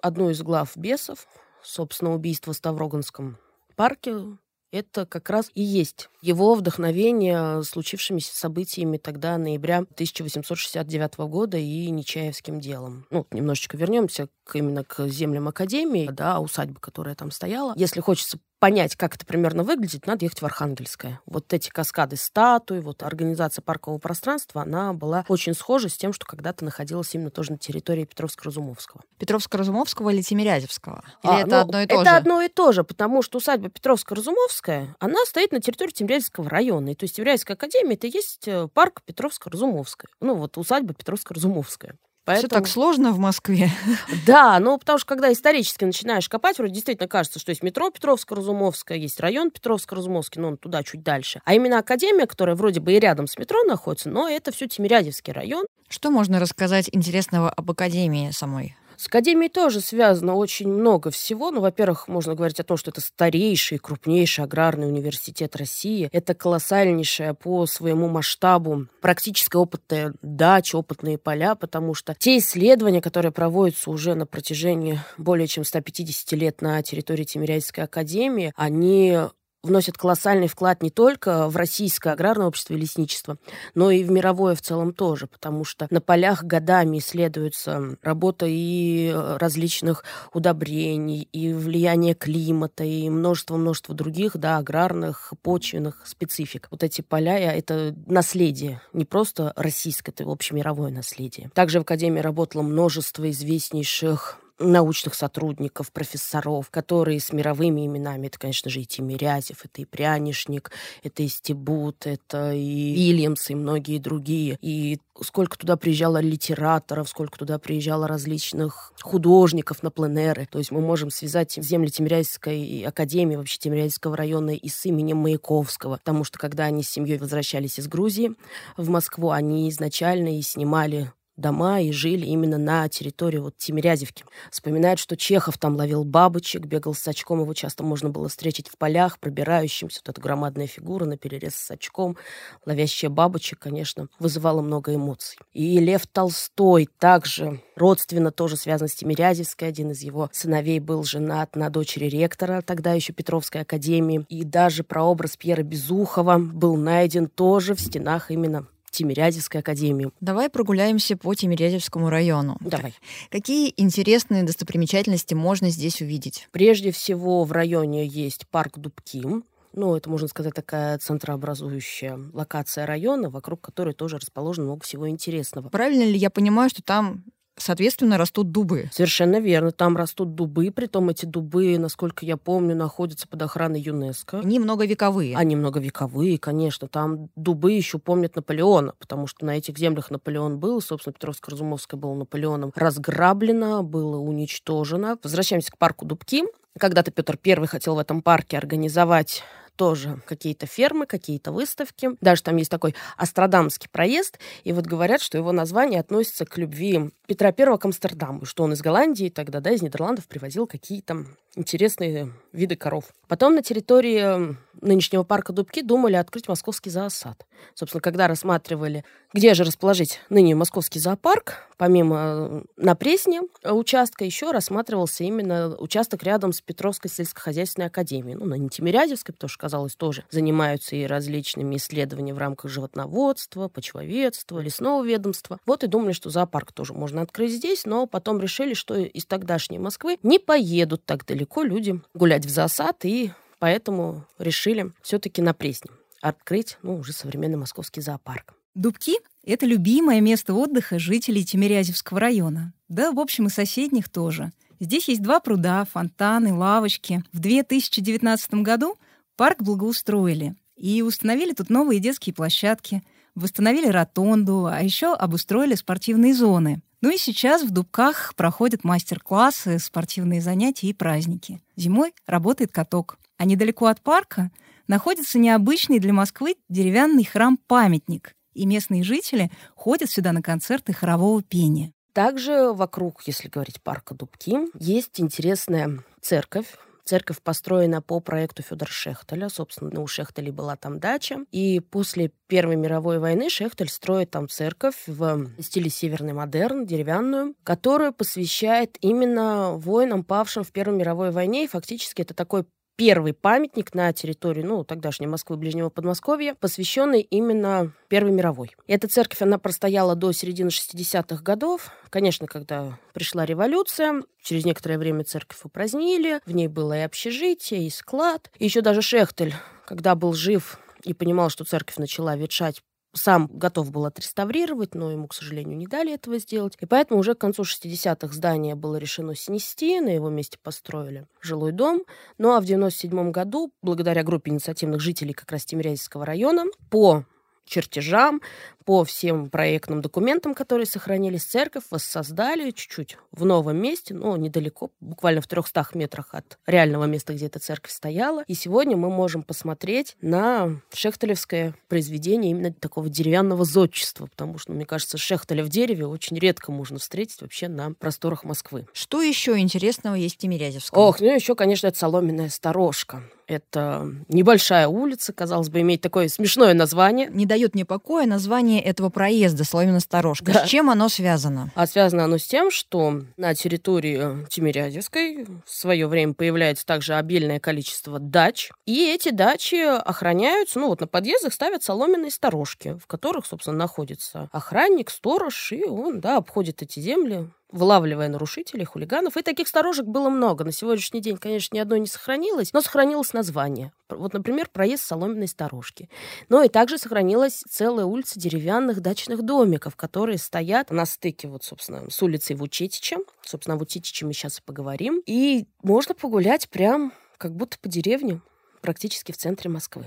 одну 0.01 0.29
из 0.29 0.41
глав 0.41 0.75
бесов 0.75 1.27
собственно, 1.63 2.13
убийство 2.13 2.53
в 2.53 2.55
Ставроганском 2.55 3.37
парке, 3.75 4.37
это 4.71 5.05
как 5.05 5.29
раз 5.29 5.49
и 5.55 5.63
есть 5.63 6.09
его 6.21 6.53
вдохновение 6.53 7.63
случившимися 7.63 8.35
событиями 8.35 8.97
тогда, 8.97 9.37
ноября 9.37 9.79
1869 9.79 11.17
года 11.29 11.57
и 11.57 11.89
Нечаевским 11.89 12.59
делом. 12.59 13.07
Ну, 13.09 13.25
немножечко 13.31 13.77
вернемся 13.77 14.29
к, 14.43 14.55
именно 14.55 14.83
к 14.83 15.07
землям 15.07 15.47
Академии, 15.47 16.09
да, 16.11 16.39
усадьбы, 16.39 16.79
которая 16.79 17.15
там 17.15 17.31
стояла. 17.31 17.73
Если 17.75 17.99
хочется 17.99 18.39
понять, 18.59 18.95
как 18.95 19.15
это 19.15 19.25
примерно 19.25 19.63
выглядит, 19.63 20.05
надо 20.05 20.25
ехать 20.25 20.41
в 20.41 20.45
Архангельское. 20.45 21.21
Вот 21.25 21.51
эти 21.53 21.69
каскады 21.69 22.17
статуй, 22.17 22.81
вот 22.81 23.03
организация 23.03 23.61
паркового 23.61 23.99
пространства, 23.99 24.61
она 24.61 24.93
была 24.93 25.25
очень 25.27 25.53
схожа 25.53 25.89
с 25.89 25.97
тем, 25.97 26.13
что 26.13 26.25
когда-то 26.25 26.65
находилась 26.65 27.13
именно 27.15 27.31
тоже 27.31 27.53
на 27.53 27.57
территории 27.57 28.05
Петровско-Разумовского. 28.05 29.01
Петровско-Разумовского 29.19 30.11
или 30.11 30.21
Тимирязевского? 30.21 31.03
Или 31.23 31.31
а, 31.31 31.39
это 31.39 31.49
ну, 31.49 31.59
одно 31.61 31.81
и 31.81 31.87
то 31.87 31.93
это 31.93 31.95
же? 31.95 32.01
Это 32.01 32.17
одно 32.17 32.41
и 32.41 32.47
то 32.49 32.71
же, 32.71 32.83
потому 32.83 33.21
что 33.21 33.37
усадьба 33.37 33.69
Петровско-Разумовская, 33.69 34.95
она 34.99 35.25
стоит 35.25 35.51
на 35.51 35.61
территории 35.61 35.91
Тимирязевского 35.91 36.49
района. 36.49 36.89
И, 36.89 36.95
то 36.95 37.05
есть 37.05 37.15
Тимирязевская 37.15 37.55
академия— 37.55 37.93
это 37.95 38.07
и 38.07 38.11
есть 38.11 38.47
э, 38.47 38.67
парк 38.73 39.01
Петровско-Разумовская. 39.05 40.09
Ну, 40.19 40.35
вот 40.35 40.57
усадьба 40.57 40.93
Петровско-Разумовская. 40.93 41.95
Поэтому... 42.29 42.47
Все 42.47 42.55
так 42.59 42.67
сложно 42.67 43.11
в 43.11 43.17
Москве. 43.17 43.71
Да, 44.27 44.59
ну 44.59 44.77
потому 44.77 44.99
что 44.99 45.07
когда 45.07 45.31
исторически 45.31 45.83
начинаешь 45.83 46.29
копать, 46.29 46.59
вроде 46.59 46.73
действительно 46.73 47.07
кажется, 47.07 47.39
что 47.39 47.49
есть 47.49 47.63
метро 47.63 47.89
Петровско-Разумовское, 47.89 48.97
есть 48.97 49.19
район 49.19 49.49
Петровско-Разумовский, 49.49 50.39
но 50.39 50.49
он 50.49 50.57
туда 50.57 50.83
чуть 50.83 51.01
дальше. 51.01 51.41
А 51.43 51.55
именно 51.55 51.79
Академия, 51.79 52.27
которая 52.27 52.55
вроде 52.55 52.81
бы 52.81 52.93
и 52.93 52.99
рядом 52.99 53.25
с 53.25 53.35
метро 53.39 53.63
находится, 53.63 54.09
но 54.09 54.29
это 54.29 54.51
все 54.51 54.67
Тимирязевский 54.67 55.33
район. 55.33 55.65
Что 55.87 56.11
можно 56.11 56.39
рассказать 56.39 56.89
интересного 56.91 57.49
об 57.49 57.71
Академии 57.71 58.29
самой? 58.29 58.75
С 58.99 59.07
Академией 59.07 59.49
тоже 59.49 59.79
связано 59.79 60.35
очень 60.35 60.67
много 60.67 61.09
всего. 61.09 61.51
Ну, 61.51 61.61
во-первых, 61.61 62.09
можно 62.09 62.35
говорить 62.35 62.59
о 62.59 62.65
том, 62.65 62.75
что 62.75 62.91
это 62.91 62.99
старейший, 62.99 63.77
крупнейший 63.77 64.43
аграрный 64.43 64.87
университет 64.87 65.55
России. 65.55 66.09
Это 66.11 66.33
колоссальнейшая 66.33 67.33
по 67.33 67.65
своему 67.65 68.09
масштабу 68.09 68.87
практическая 68.99 69.59
опытная 69.59 70.13
дача, 70.21 70.75
опытные 70.75 71.17
поля, 71.17 71.55
потому 71.55 71.93
что 71.93 72.13
те 72.19 72.39
исследования, 72.39 72.99
которые 72.99 73.31
проводятся 73.31 73.89
уже 73.89 74.15
на 74.15 74.25
протяжении 74.25 74.99
более 75.17 75.47
чем 75.47 75.63
150 75.63 76.33
лет 76.33 76.61
на 76.61 76.83
территории 76.83 77.23
Тимирязевской 77.23 77.85
академии, 77.85 78.51
они 78.57 79.17
вносят 79.63 79.97
колоссальный 79.97 80.47
вклад 80.47 80.81
не 80.81 80.89
только 80.89 81.49
в 81.49 81.55
российское 81.55 82.13
аграрное 82.13 82.47
общество 82.47 82.73
и 82.73 82.77
лесничество, 82.77 83.37
но 83.75 83.91
и 83.91 84.03
в 84.03 84.11
мировое 84.11 84.55
в 84.55 84.61
целом 84.61 84.93
тоже, 84.93 85.27
потому 85.27 85.65
что 85.65 85.87
на 85.89 86.01
полях 86.01 86.43
годами 86.43 86.99
исследуется 86.99 87.97
работа 88.01 88.45
и 88.47 89.13
различных 89.13 90.03
удобрений, 90.33 91.27
и 91.33 91.53
влияние 91.53 92.13
климата, 92.13 92.83
и 92.83 93.09
множество-множество 93.09 93.93
других, 93.93 94.37
да, 94.37 94.57
аграрных, 94.57 95.33
почвенных 95.41 96.03
специфик. 96.05 96.67
Вот 96.71 96.83
эти 96.83 97.01
поля— 97.01 97.37
это 97.39 97.95
наследие, 98.07 98.81
не 98.93 99.05
просто 99.05 99.53
российское, 99.55 100.11
это 100.11 100.23
общемировое 100.23 100.91
наследие. 100.91 101.49
Также 101.53 101.79
в 101.79 101.81
Академии 101.81 102.19
работало 102.21 102.61
множество 102.61 103.29
известнейших 103.29 104.39
научных 104.59 105.15
сотрудников, 105.15 105.91
профессоров, 105.91 106.69
которые 106.69 107.19
с 107.19 107.31
мировыми 107.31 107.85
именами. 107.85 108.27
Это, 108.27 108.37
конечно 108.37 108.69
же, 108.69 108.81
и 108.81 108.85
Тимирязев, 108.85 109.63
это 109.63 109.81
и 109.81 109.85
Прянишник, 109.85 110.71
это 111.03 111.23
и 111.23 111.27
Стебут, 111.27 112.05
это 112.05 112.53
и 112.53 112.93
Вильямс, 112.93 113.49
и 113.49 113.55
многие 113.55 113.97
другие. 113.99 114.57
И 114.61 114.99
сколько 115.21 115.57
туда 115.57 115.77
приезжало 115.77 116.19
литераторов, 116.19 117.09
сколько 117.09 117.37
туда 117.37 117.59
приезжало 117.59 118.07
различных 118.07 118.93
художников 119.01 119.83
на 119.83 119.91
пленеры. 119.91 120.47
То 120.51 120.59
есть 120.59 120.71
мы 120.71 120.81
можем 120.81 121.09
связать 121.09 121.53
земли 121.53 121.89
Тимирязевской 121.89 122.83
академии, 122.85 123.35
вообще 123.35 123.57
Тимирязевского 123.57 124.15
района 124.15 124.51
и 124.51 124.69
с 124.69 124.85
именем 124.85 125.17
Маяковского. 125.17 125.97
Потому 125.97 126.23
что 126.23 126.37
когда 126.37 126.65
они 126.65 126.83
с 126.83 126.89
семьей 126.89 127.17
возвращались 127.17 127.79
из 127.79 127.87
Грузии 127.87 128.33
в 128.77 128.89
Москву, 128.89 129.31
они 129.31 129.69
изначально 129.69 130.37
и 130.37 130.41
снимали 130.41 131.11
дома 131.39 131.79
и 131.81 131.91
жили 131.91 132.25
именно 132.25 132.57
на 132.57 132.87
территории 132.89 133.39
вот 133.39 133.57
Тимирязевки. 133.57 134.23
Вспоминают, 134.51 134.99
что 134.99 135.17
Чехов 135.17 135.57
там 135.57 135.75
ловил 135.75 136.03
бабочек, 136.03 136.65
бегал 136.65 136.93
с 136.93 137.07
очком, 137.07 137.41
его 137.41 137.53
часто 137.53 137.83
можно 137.83 138.09
было 138.09 138.29
встретить 138.29 138.67
в 138.67 138.77
полях, 138.77 139.19
пробирающимся. 139.19 140.01
Вот 140.05 140.09
эта 140.09 140.21
громадная 140.21 140.67
фигура 140.67 141.05
на 141.05 141.17
перерез 141.17 141.55
с 141.55 141.71
очком, 141.71 142.17
ловящая 142.65 143.09
бабочек, 143.09 143.59
конечно, 143.59 144.07
вызывала 144.19 144.61
много 144.61 144.93
эмоций. 144.93 145.37
И 145.53 145.79
Лев 145.79 146.05
Толстой 146.07 146.87
также 146.99 147.61
родственно 147.75 148.31
тоже 148.31 148.57
связан 148.57 148.87
с 148.87 148.95
Тимирязевской. 148.95 149.69
Один 149.69 149.91
из 149.91 150.01
его 150.01 150.29
сыновей 150.31 150.79
был 150.79 151.03
женат 151.03 151.55
на 151.55 151.69
дочери 151.69 152.05
ректора, 152.05 152.61
тогда 152.61 152.93
еще 152.93 153.13
Петровской 153.13 153.61
академии. 153.61 154.25
И 154.29 154.43
даже 154.43 154.83
прообраз 154.83 155.37
Пьера 155.37 155.63
Безухова 155.63 156.37
был 156.37 156.75
найден 156.75 157.27
тоже 157.27 157.75
в 157.75 157.81
стенах 157.81 158.31
именно 158.31 158.67
Тимирязевской 158.99 159.61
академии. 159.61 160.11
Давай 160.19 160.49
прогуляемся 160.49 161.15
по 161.15 161.33
Тимирязевскому 161.33 162.09
району. 162.09 162.57
Давай. 162.59 162.93
Какие 163.31 163.73
интересные 163.77 164.43
достопримечательности 164.43 165.33
можно 165.33 165.69
здесь 165.69 166.01
увидеть? 166.01 166.49
Прежде 166.51 166.91
всего 166.91 167.45
в 167.45 167.53
районе 167.53 168.05
есть 168.05 168.45
парк 168.49 168.77
Дубки. 168.77 169.23
Ну, 169.71 169.95
это, 169.95 170.09
можно 170.09 170.27
сказать, 170.27 170.53
такая 170.53 170.97
центрообразующая 170.97 172.19
локация 172.33 172.85
района, 172.85 173.29
вокруг 173.29 173.61
которой 173.61 173.93
тоже 173.93 174.17
расположено 174.17 174.65
много 174.65 174.83
всего 174.83 175.07
интересного. 175.07 175.69
Правильно 175.69 176.03
ли 176.03 176.17
я 176.17 176.29
понимаю, 176.29 176.69
что 176.69 176.83
там 176.83 177.23
соответственно, 177.59 178.17
растут 178.17 178.51
дубы. 178.51 178.89
Совершенно 178.91 179.39
верно. 179.39 179.71
Там 179.71 179.95
растут 179.95 180.35
дубы, 180.35 180.71
притом 180.71 181.09
эти 181.09 181.25
дубы, 181.25 181.77
насколько 181.77 182.25
я 182.25 182.37
помню, 182.37 182.75
находятся 182.75 183.27
под 183.27 183.41
охраной 183.41 183.81
ЮНЕСКО. 183.81 184.39
Они 184.39 184.59
многовековые. 184.59 185.35
Они 185.35 185.55
многовековые, 185.55 186.37
конечно. 186.37 186.87
Там 186.87 187.29
дубы 187.35 187.73
еще 187.73 187.99
помнят 187.99 188.35
Наполеона, 188.35 188.93
потому 188.99 189.27
что 189.27 189.45
на 189.45 189.57
этих 189.57 189.77
землях 189.77 190.09
Наполеон 190.09 190.59
был, 190.59 190.81
собственно, 190.81 191.13
Петровско-Разумовское 191.13 191.97
было 191.97 192.15
Наполеоном 192.15 192.71
разграблено, 192.75 193.83
было 193.83 194.17
уничтожено. 194.17 195.17
Возвращаемся 195.21 195.71
к 195.71 195.77
парку 195.77 196.05
Дубки. 196.05 196.43
Когда-то 196.77 197.11
Петр 197.11 197.37
I 197.45 197.65
хотел 197.65 197.95
в 197.95 197.99
этом 197.99 198.21
парке 198.21 198.57
организовать 198.57 199.43
тоже 199.79 200.19
какие-то 200.25 200.65
фермы, 200.65 201.05
какие-то 201.05 201.53
выставки. 201.53 202.09
Даже 202.19 202.43
там 202.43 202.57
есть 202.57 202.69
такой 202.69 202.95
Астрадамский 203.15 203.87
проезд, 203.89 204.37
и 204.65 204.73
вот 204.73 204.85
говорят, 204.85 205.21
что 205.21 205.37
его 205.37 205.53
название 205.53 206.01
относится 206.01 206.45
к 206.45 206.57
любви 206.57 207.11
Петра 207.27 207.53
I 207.57 207.77
к 207.77 207.85
Амстердаму, 207.85 208.43
что 208.43 208.63
он 208.63 208.73
из 208.73 208.81
Голландии 208.81 209.29
тогда, 209.29 209.61
да, 209.61 209.71
из 209.71 209.81
Нидерландов 209.81 210.27
привозил 210.27 210.67
какие-то 210.67 211.27
интересные 211.55 212.33
виды 212.51 212.75
коров. 212.75 213.05
Потом 213.27 213.55
на 213.55 213.61
территории 213.61 214.57
нынешнего 214.81 215.23
парка 215.23 215.53
Дубки 215.53 215.81
думали 215.81 216.15
открыть 216.15 216.47
московский 216.47 216.89
зоосад. 216.89 217.45
Собственно, 217.73 218.01
когда 218.01 218.27
рассматривали, 218.27 219.03
где 219.33 219.53
же 219.53 219.63
расположить 219.63 220.19
ныне 220.29 220.55
московский 220.55 220.99
зоопарк, 220.99 221.67
помимо 221.77 222.17
э, 222.17 222.61
на 222.77 222.95
Пресне 222.95 223.41
участка, 223.63 224.23
еще 224.25 224.51
рассматривался 224.51 225.23
именно 225.23 225.75
участок 225.77 226.23
рядом 226.23 226.53
с 226.53 226.61
Петровской 226.61 227.09
сельскохозяйственной 227.11 227.87
академией. 227.87 228.37
Ну, 228.37 228.45
на 228.45 228.55
не 228.55 228.69
Тимирязевской, 228.69 229.33
потому 229.33 229.49
что, 229.49 229.59
казалось, 229.69 229.95
тоже 229.95 230.23
занимаются 230.31 230.95
и 230.95 231.03
различными 231.03 231.75
исследованиями 231.75 232.35
в 232.35 232.39
рамках 232.39 232.71
животноводства, 232.71 233.67
почвоведства, 233.67 234.57
лесного 234.59 235.05
ведомства. 235.05 235.59
Вот 235.67 235.83
и 235.83 235.87
думали, 235.87 236.13
что 236.13 236.31
зоопарк 236.31 236.71
тоже 236.71 236.93
можно 236.93 237.21
открыть 237.21 237.51
здесь, 237.51 237.85
но 237.85 238.07
потом 238.07 238.39
решили, 238.41 238.73
что 238.73 238.95
из 238.95 239.25
тогдашней 239.25 239.77
Москвы 239.77 240.17
не 240.23 240.39
поедут 240.39 241.05
так 241.05 241.23
далеко 241.25 241.61
люди 241.61 242.01
гулять 242.15 242.45
в 242.45 242.49
зоосад 242.49 243.05
и 243.05 243.31
Поэтому 243.59 244.25
решили 244.39 244.93
все-таки 245.01 245.41
на 245.41 245.53
Пресне 245.53 245.91
открыть 246.21 246.77
ну, 246.81 246.97
уже 246.97 247.13
современный 247.13 247.57
московский 247.57 248.01
зоопарк. 248.01 248.53
Дубки— 248.73 249.17
это 249.45 249.65
любимое 249.65 250.21
место 250.21 250.53
отдыха 250.53 250.97
жителей 250.97 251.43
Тимирязевского 251.43 252.19
района. 252.19 252.73
Да, 252.87 253.11
в 253.11 253.19
общем, 253.19 253.47
и 253.47 253.49
соседних 253.49 254.09
тоже. 254.09 254.51
Здесь 254.79 255.09
есть 255.09 255.21
два 255.21 255.41
пруда, 255.41 255.85
фонтаны, 255.91 256.53
лавочки. 256.53 257.23
В 257.33 257.39
2019 257.39 258.53
году 258.55 258.95
парк 259.39 259.63
благоустроили 259.63 260.53
и 260.75 261.01
установили 261.01 261.53
тут 261.53 261.69
новые 261.69 262.01
детские 262.01 262.33
площадки, 262.33 263.01
восстановили 263.35 263.87
ротонду, 263.87 264.65
а 264.65 264.81
еще 264.81 265.13
обустроили 265.13 265.75
спортивные 265.75 266.33
зоны. 266.33 266.81
Ну 266.99 267.09
и 267.09 267.17
сейчас 267.17 267.63
в 267.63 267.69
Дубках 267.69 268.35
проходят 268.35 268.83
мастер-классы, 268.83 269.79
спортивные 269.79 270.41
занятия 270.41 270.87
и 270.87 270.93
праздники. 270.93 271.61
Зимой 271.77 272.13
работает 272.27 272.73
каток. 272.73 273.17
А 273.37 273.45
недалеко 273.45 273.85
от 273.85 274.01
парка 274.01 274.51
находится 274.89 275.39
необычный 275.39 275.99
для 275.99 276.11
Москвы 276.11 276.57
деревянный 276.67 277.23
храм-памятник, 277.23 278.35
и 278.53 278.65
местные 278.65 279.03
жители 279.05 279.51
ходят 279.73 280.11
сюда 280.11 280.33
на 280.33 280.41
концерты 280.41 280.91
хорового 280.91 281.41
пения. 281.41 281.93
Также 282.11 282.73
вокруг, 282.73 283.21
если 283.25 283.47
говорить 283.47 283.81
парка 283.81 284.13
Дубки, 284.13 284.57
есть 284.77 285.21
интересная 285.21 286.03
церковь, 286.19 286.67
Церковь 287.09 287.41
построена 287.41 288.03
по 288.03 288.19
проекту 288.19 288.61
Федора 288.61 288.91
Шехтеля. 288.91 289.49
Собственно, 289.49 289.99
у 289.99 290.05
Шехтелей 290.05 290.51
была 290.51 290.75
там 290.75 290.99
дача. 290.99 291.39
И 291.49 291.79
после 291.79 292.31
Первой 292.45 292.75
мировой 292.75 293.17
войны 293.17 293.49
Шехтель 293.49 293.89
строит 293.89 294.29
там 294.29 294.47
церковь 294.47 295.07
в 295.07 295.47
стиле 295.59 295.89
северный 295.89 296.33
модерн, 296.33 296.85
деревянную, 296.85 297.55
которую 297.63 298.13
посвящает 298.13 298.95
именно 299.01 299.71
воинам, 299.71 300.23
павшим 300.23 300.63
в 300.63 300.71
Первой 300.71 300.97
мировой 300.97 301.31
войне. 301.31 301.63
И 301.63 301.67
фактически 301.67 302.21
это 302.21 302.35
такой 302.35 302.65
первый 302.99 303.31
памятник 303.31 303.93
на 303.93 304.11
территории, 304.11 304.61
ну, 304.61 304.83
тогдашней 304.83 305.25
Москвы, 305.25 305.55
Ближнего 305.55 305.89
Подмосковья, 305.89 306.53
посвященный 306.59 307.21
именно 307.21 307.93
Первой 308.09 308.31
мировой. 308.31 308.75
Эта 308.87 309.07
церковь, 309.07 309.41
она 309.41 309.57
простояла 309.57 310.15
до 310.15 310.33
середины 310.33 310.67
60-х 310.67 311.41
годов. 311.41 311.91
Конечно, 312.09 312.45
когда 312.45 312.99
пришла 313.13 313.45
революция, 313.45 314.23
через 314.43 314.65
некоторое 314.65 314.97
время 314.97 315.23
церковь 315.23 315.59
упразднили, 315.63 316.41
в 316.45 316.51
ней 316.51 316.67
было 316.67 316.97
и 316.97 317.03
общежитие, 317.03 317.87
и 317.87 317.89
склад. 317.89 318.51
И 318.59 318.65
еще 318.65 318.81
даже 318.81 319.01
Шехтель, 319.01 319.53
когда 319.85 320.13
был 320.15 320.33
жив 320.33 320.77
и 321.05 321.13
понимал, 321.13 321.49
что 321.49 321.63
церковь 321.63 321.95
начала 321.95 322.35
ветшать, 322.35 322.81
сам 323.13 323.49
готов 323.51 323.91
был 323.91 324.05
отреставрировать, 324.05 324.95
но 324.95 325.11
ему, 325.11 325.27
к 325.27 325.33
сожалению, 325.33 325.77
не 325.77 325.87
дали 325.87 326.13
этого 326.13 326.37
сделать. 326.37 326.77
И 326.79 326.85
поэтому 326.85 327.19
уже 327.19 327.33
к 327.35 327.39
концу 327.39 327.63
60-х 327.63 328.33
здание 328.33 328.75
было 328.75 328.97
решено 328.97 329.35
снести, 329.35 329.99
на 329.99 330.09
его 330.09 330.29
месте 330.29 330.57
построили 330.61 331.25
жилой 331.41 331.71
дом. 331.71 332.03
Ну 332.37 332.53
а 332.53 332.61
в 332.61 332.65
97 332.65 333.31
году, 333.31 333.71
благодаря 333.81 334.23
группе 334.23 334.51
инициативных 334.51 335.01
жителей 335.01 335.33
как 335.33 335.51
раз 335.51 335.65
Тимирязевского 335.65 336.25
района, 336.25 336.65
по 336.89 337.25
чертежам, 337.69 338.41
по 338.89 339.03
всем 339.03 339.51
проектным 339.51 340.01
документам, 340.01 340.55
которые 340.55 340.87
сохранились, 340.87 341.43
церковь 341.43 341.83
воссоздали 341.91 342.71
чуть-чуть 342.71 343.17
в 343.31 343.45
новом 343.45 343.77
месте, 343.77 344.15
но 344.15 344.35
недалеко, 344.35 344.89
буквально 344.99 345.41
в 345.41 345.47
300 345.47 345.89
метрах 345.93 346.29
от 346.31 346.57
реального 346.65 347.03
места, 347.03 347.33
где 347.33 347.45
эта 347.45 347.59
церковь 347.59 347.91
стояла. 347.91 348.43
И 348.47 348.55
сегодня 348.55 348.97
мы 348.97 349.11
можем 349.11 349.43
посмотреть 349.43 350.17
на 350.21 350.81
шехтелевское 350.91 351.75
произведение 351.87 352.49
именно 352.49 352.73
такого 352.73 353.09
деревянного 353.09 353.63
зодчества, 353.63 354.25
потому 354.25 354.57
что, 354.57 354.71
мне 354.71 354.85
кажется, 354.85 355.19
шехтеля 355.19 355.63
в 355.63 355.69
дереве 355.69 356.07
очень 356.07 356.39
редко 356.39 356.71
можно 356.71 356.97
встретить 356.97 357.39
вообще 357.41 357.67
на 357.67 357.93
просторах 357.93 358.43
Москвы. 358.43 358.87
Что 358.91 359.21
еще 359.21 359.55
интересного 359.59 360.15
есть 360.15 360.35
в 360.35 360.39
Тимирязевском? 360.39 360.99
Ох, 360.99 361.19
ну 361.19 361.31
еще, 361.31 361.53
конечно, 361.53 361.85
это 361.85 361.97
соломенная 361.99 362.49
сторожка. 362.49 363.21
Это 363.49 364.07
небольшая 364.27 364.87
улица, 364.87 365.33
казалось 365.33 365.69
бы, 365.69 365.81
имеет 365.81 366.01
такое 366.01 366.27
смешное 366.27 366.75
название. 366.75 367.29
Не 367.31 367.47
дает 367.47 367.73
мне 367.73 367.83
покоя 367.83 368.27
название 368.27 368.79
этого 368.79 369.09
проезда 369.09 369.63
Соломина-Сторожка. 369.63 370.53
Да. 370.53 370.65
С 370.67 370.69
чем 370.69 370.91
оно 370.91 371.09
связано? 371.09 371.71
А 371.73 371.87
связано 371.87 372.25
оно 372.25 372.37
с 372.37 372.45
тем, 372.45 372.69
что 372.69 373.23
на 373.37 373.55
территории 373.55 374.45
Тимирязевской 374.49 375.47
в 375.65 375.69
свое 375.69 376.05
время 376.05 376.35
появляется 376.35 376.85
также 376.85 377.15
обильное 377.15 377.59
количество 377.59 378.19
дач. 378.19 378.69
И 378.85 379.11
эти 379.11 379.29
дачи 379.29 379.83
охраняются, 379.83 380.79
ну 380.79 380.89
вот 380.89 381.01
на 381.01 381.07
подъездах 381.07 381.51
ставят 381.51 381.81
соломенные 381.81 382.29
сторожки, 382.29 382.99
в 383.01 383.07
которых, 383.07 383.47
собственно, 383.47 383.77
находится 383.77 384.47
охранник, 384.51 385.09
сторож, 385.09 385.71
и 385.71 385.85
он, 385.85 386.19
да, 386.19 386.37
обходит 386.37 386.83
эти 386.83 386.99
земли, 386.99 387.49
вылавливая 387.71 388.27
нарушителей, 388.29 388.85
хулиганов. 388.85 389.37
И 389.37 389.41
таких 389.41 389.67
сторожек 389.67 390.05
было 390.05 390.29
много. 390.29 390.63
На 390.63 390.71
сегодняшний 390.71 391.21
день, 391.21 391.37
конечно, 391.37 391.75
ни 391.75 391.79
одной 391.79 391.99
не 391.99 392.07
сохранилось, 392.07 392.73
но 392.73 392.81
сохранилось 392.81 393.33
название. 393.33 393.91
Вот, 394.09 394.33
например, 394.33 394.69
проезд 394.71 395.03
Соломенной 395.03 395.47
сторожки. 395.47 396.09
Но 396.49 396.63
и 396.63 396.69
также 396.69 396.97
сохранилась 396.97 397.63
целая 397.69 398.05
улица 398.05 398.39
деревянных 398.39 399.01
дачных 399.01 399.43
домиков, 399.43 399.95
которые 399.95 400.37
стоят 400.37 400.89
на 400.91 401.05
стыке, 401.05 401.47
вот, 401.47 401.63
собственно, 401.63 402.09
с 402.09 402.21
улицей 402.23 402.55
Вучетича. 402.55 403.17
Собственно, 403.41 403.75
о 403.75 403.77
Вучетиче 403.79 404.25
мы 404.25 404.33
сейчас 404.33 404.59
и 404.59 404.61
поговорим. 404.63 405.21
И 405.25 405.67
можно 405.83 406.15
погулять 406.15 406.69
прям 406.69 407.13
как 407.37 407.55
будто 407.55 407.79
по 407.79 407.87
деревне, 407.87 408.41
практически 408.81 409.31
в 409.31 409.37
центре 409.37 409.69
Москвы. 409.69 410.05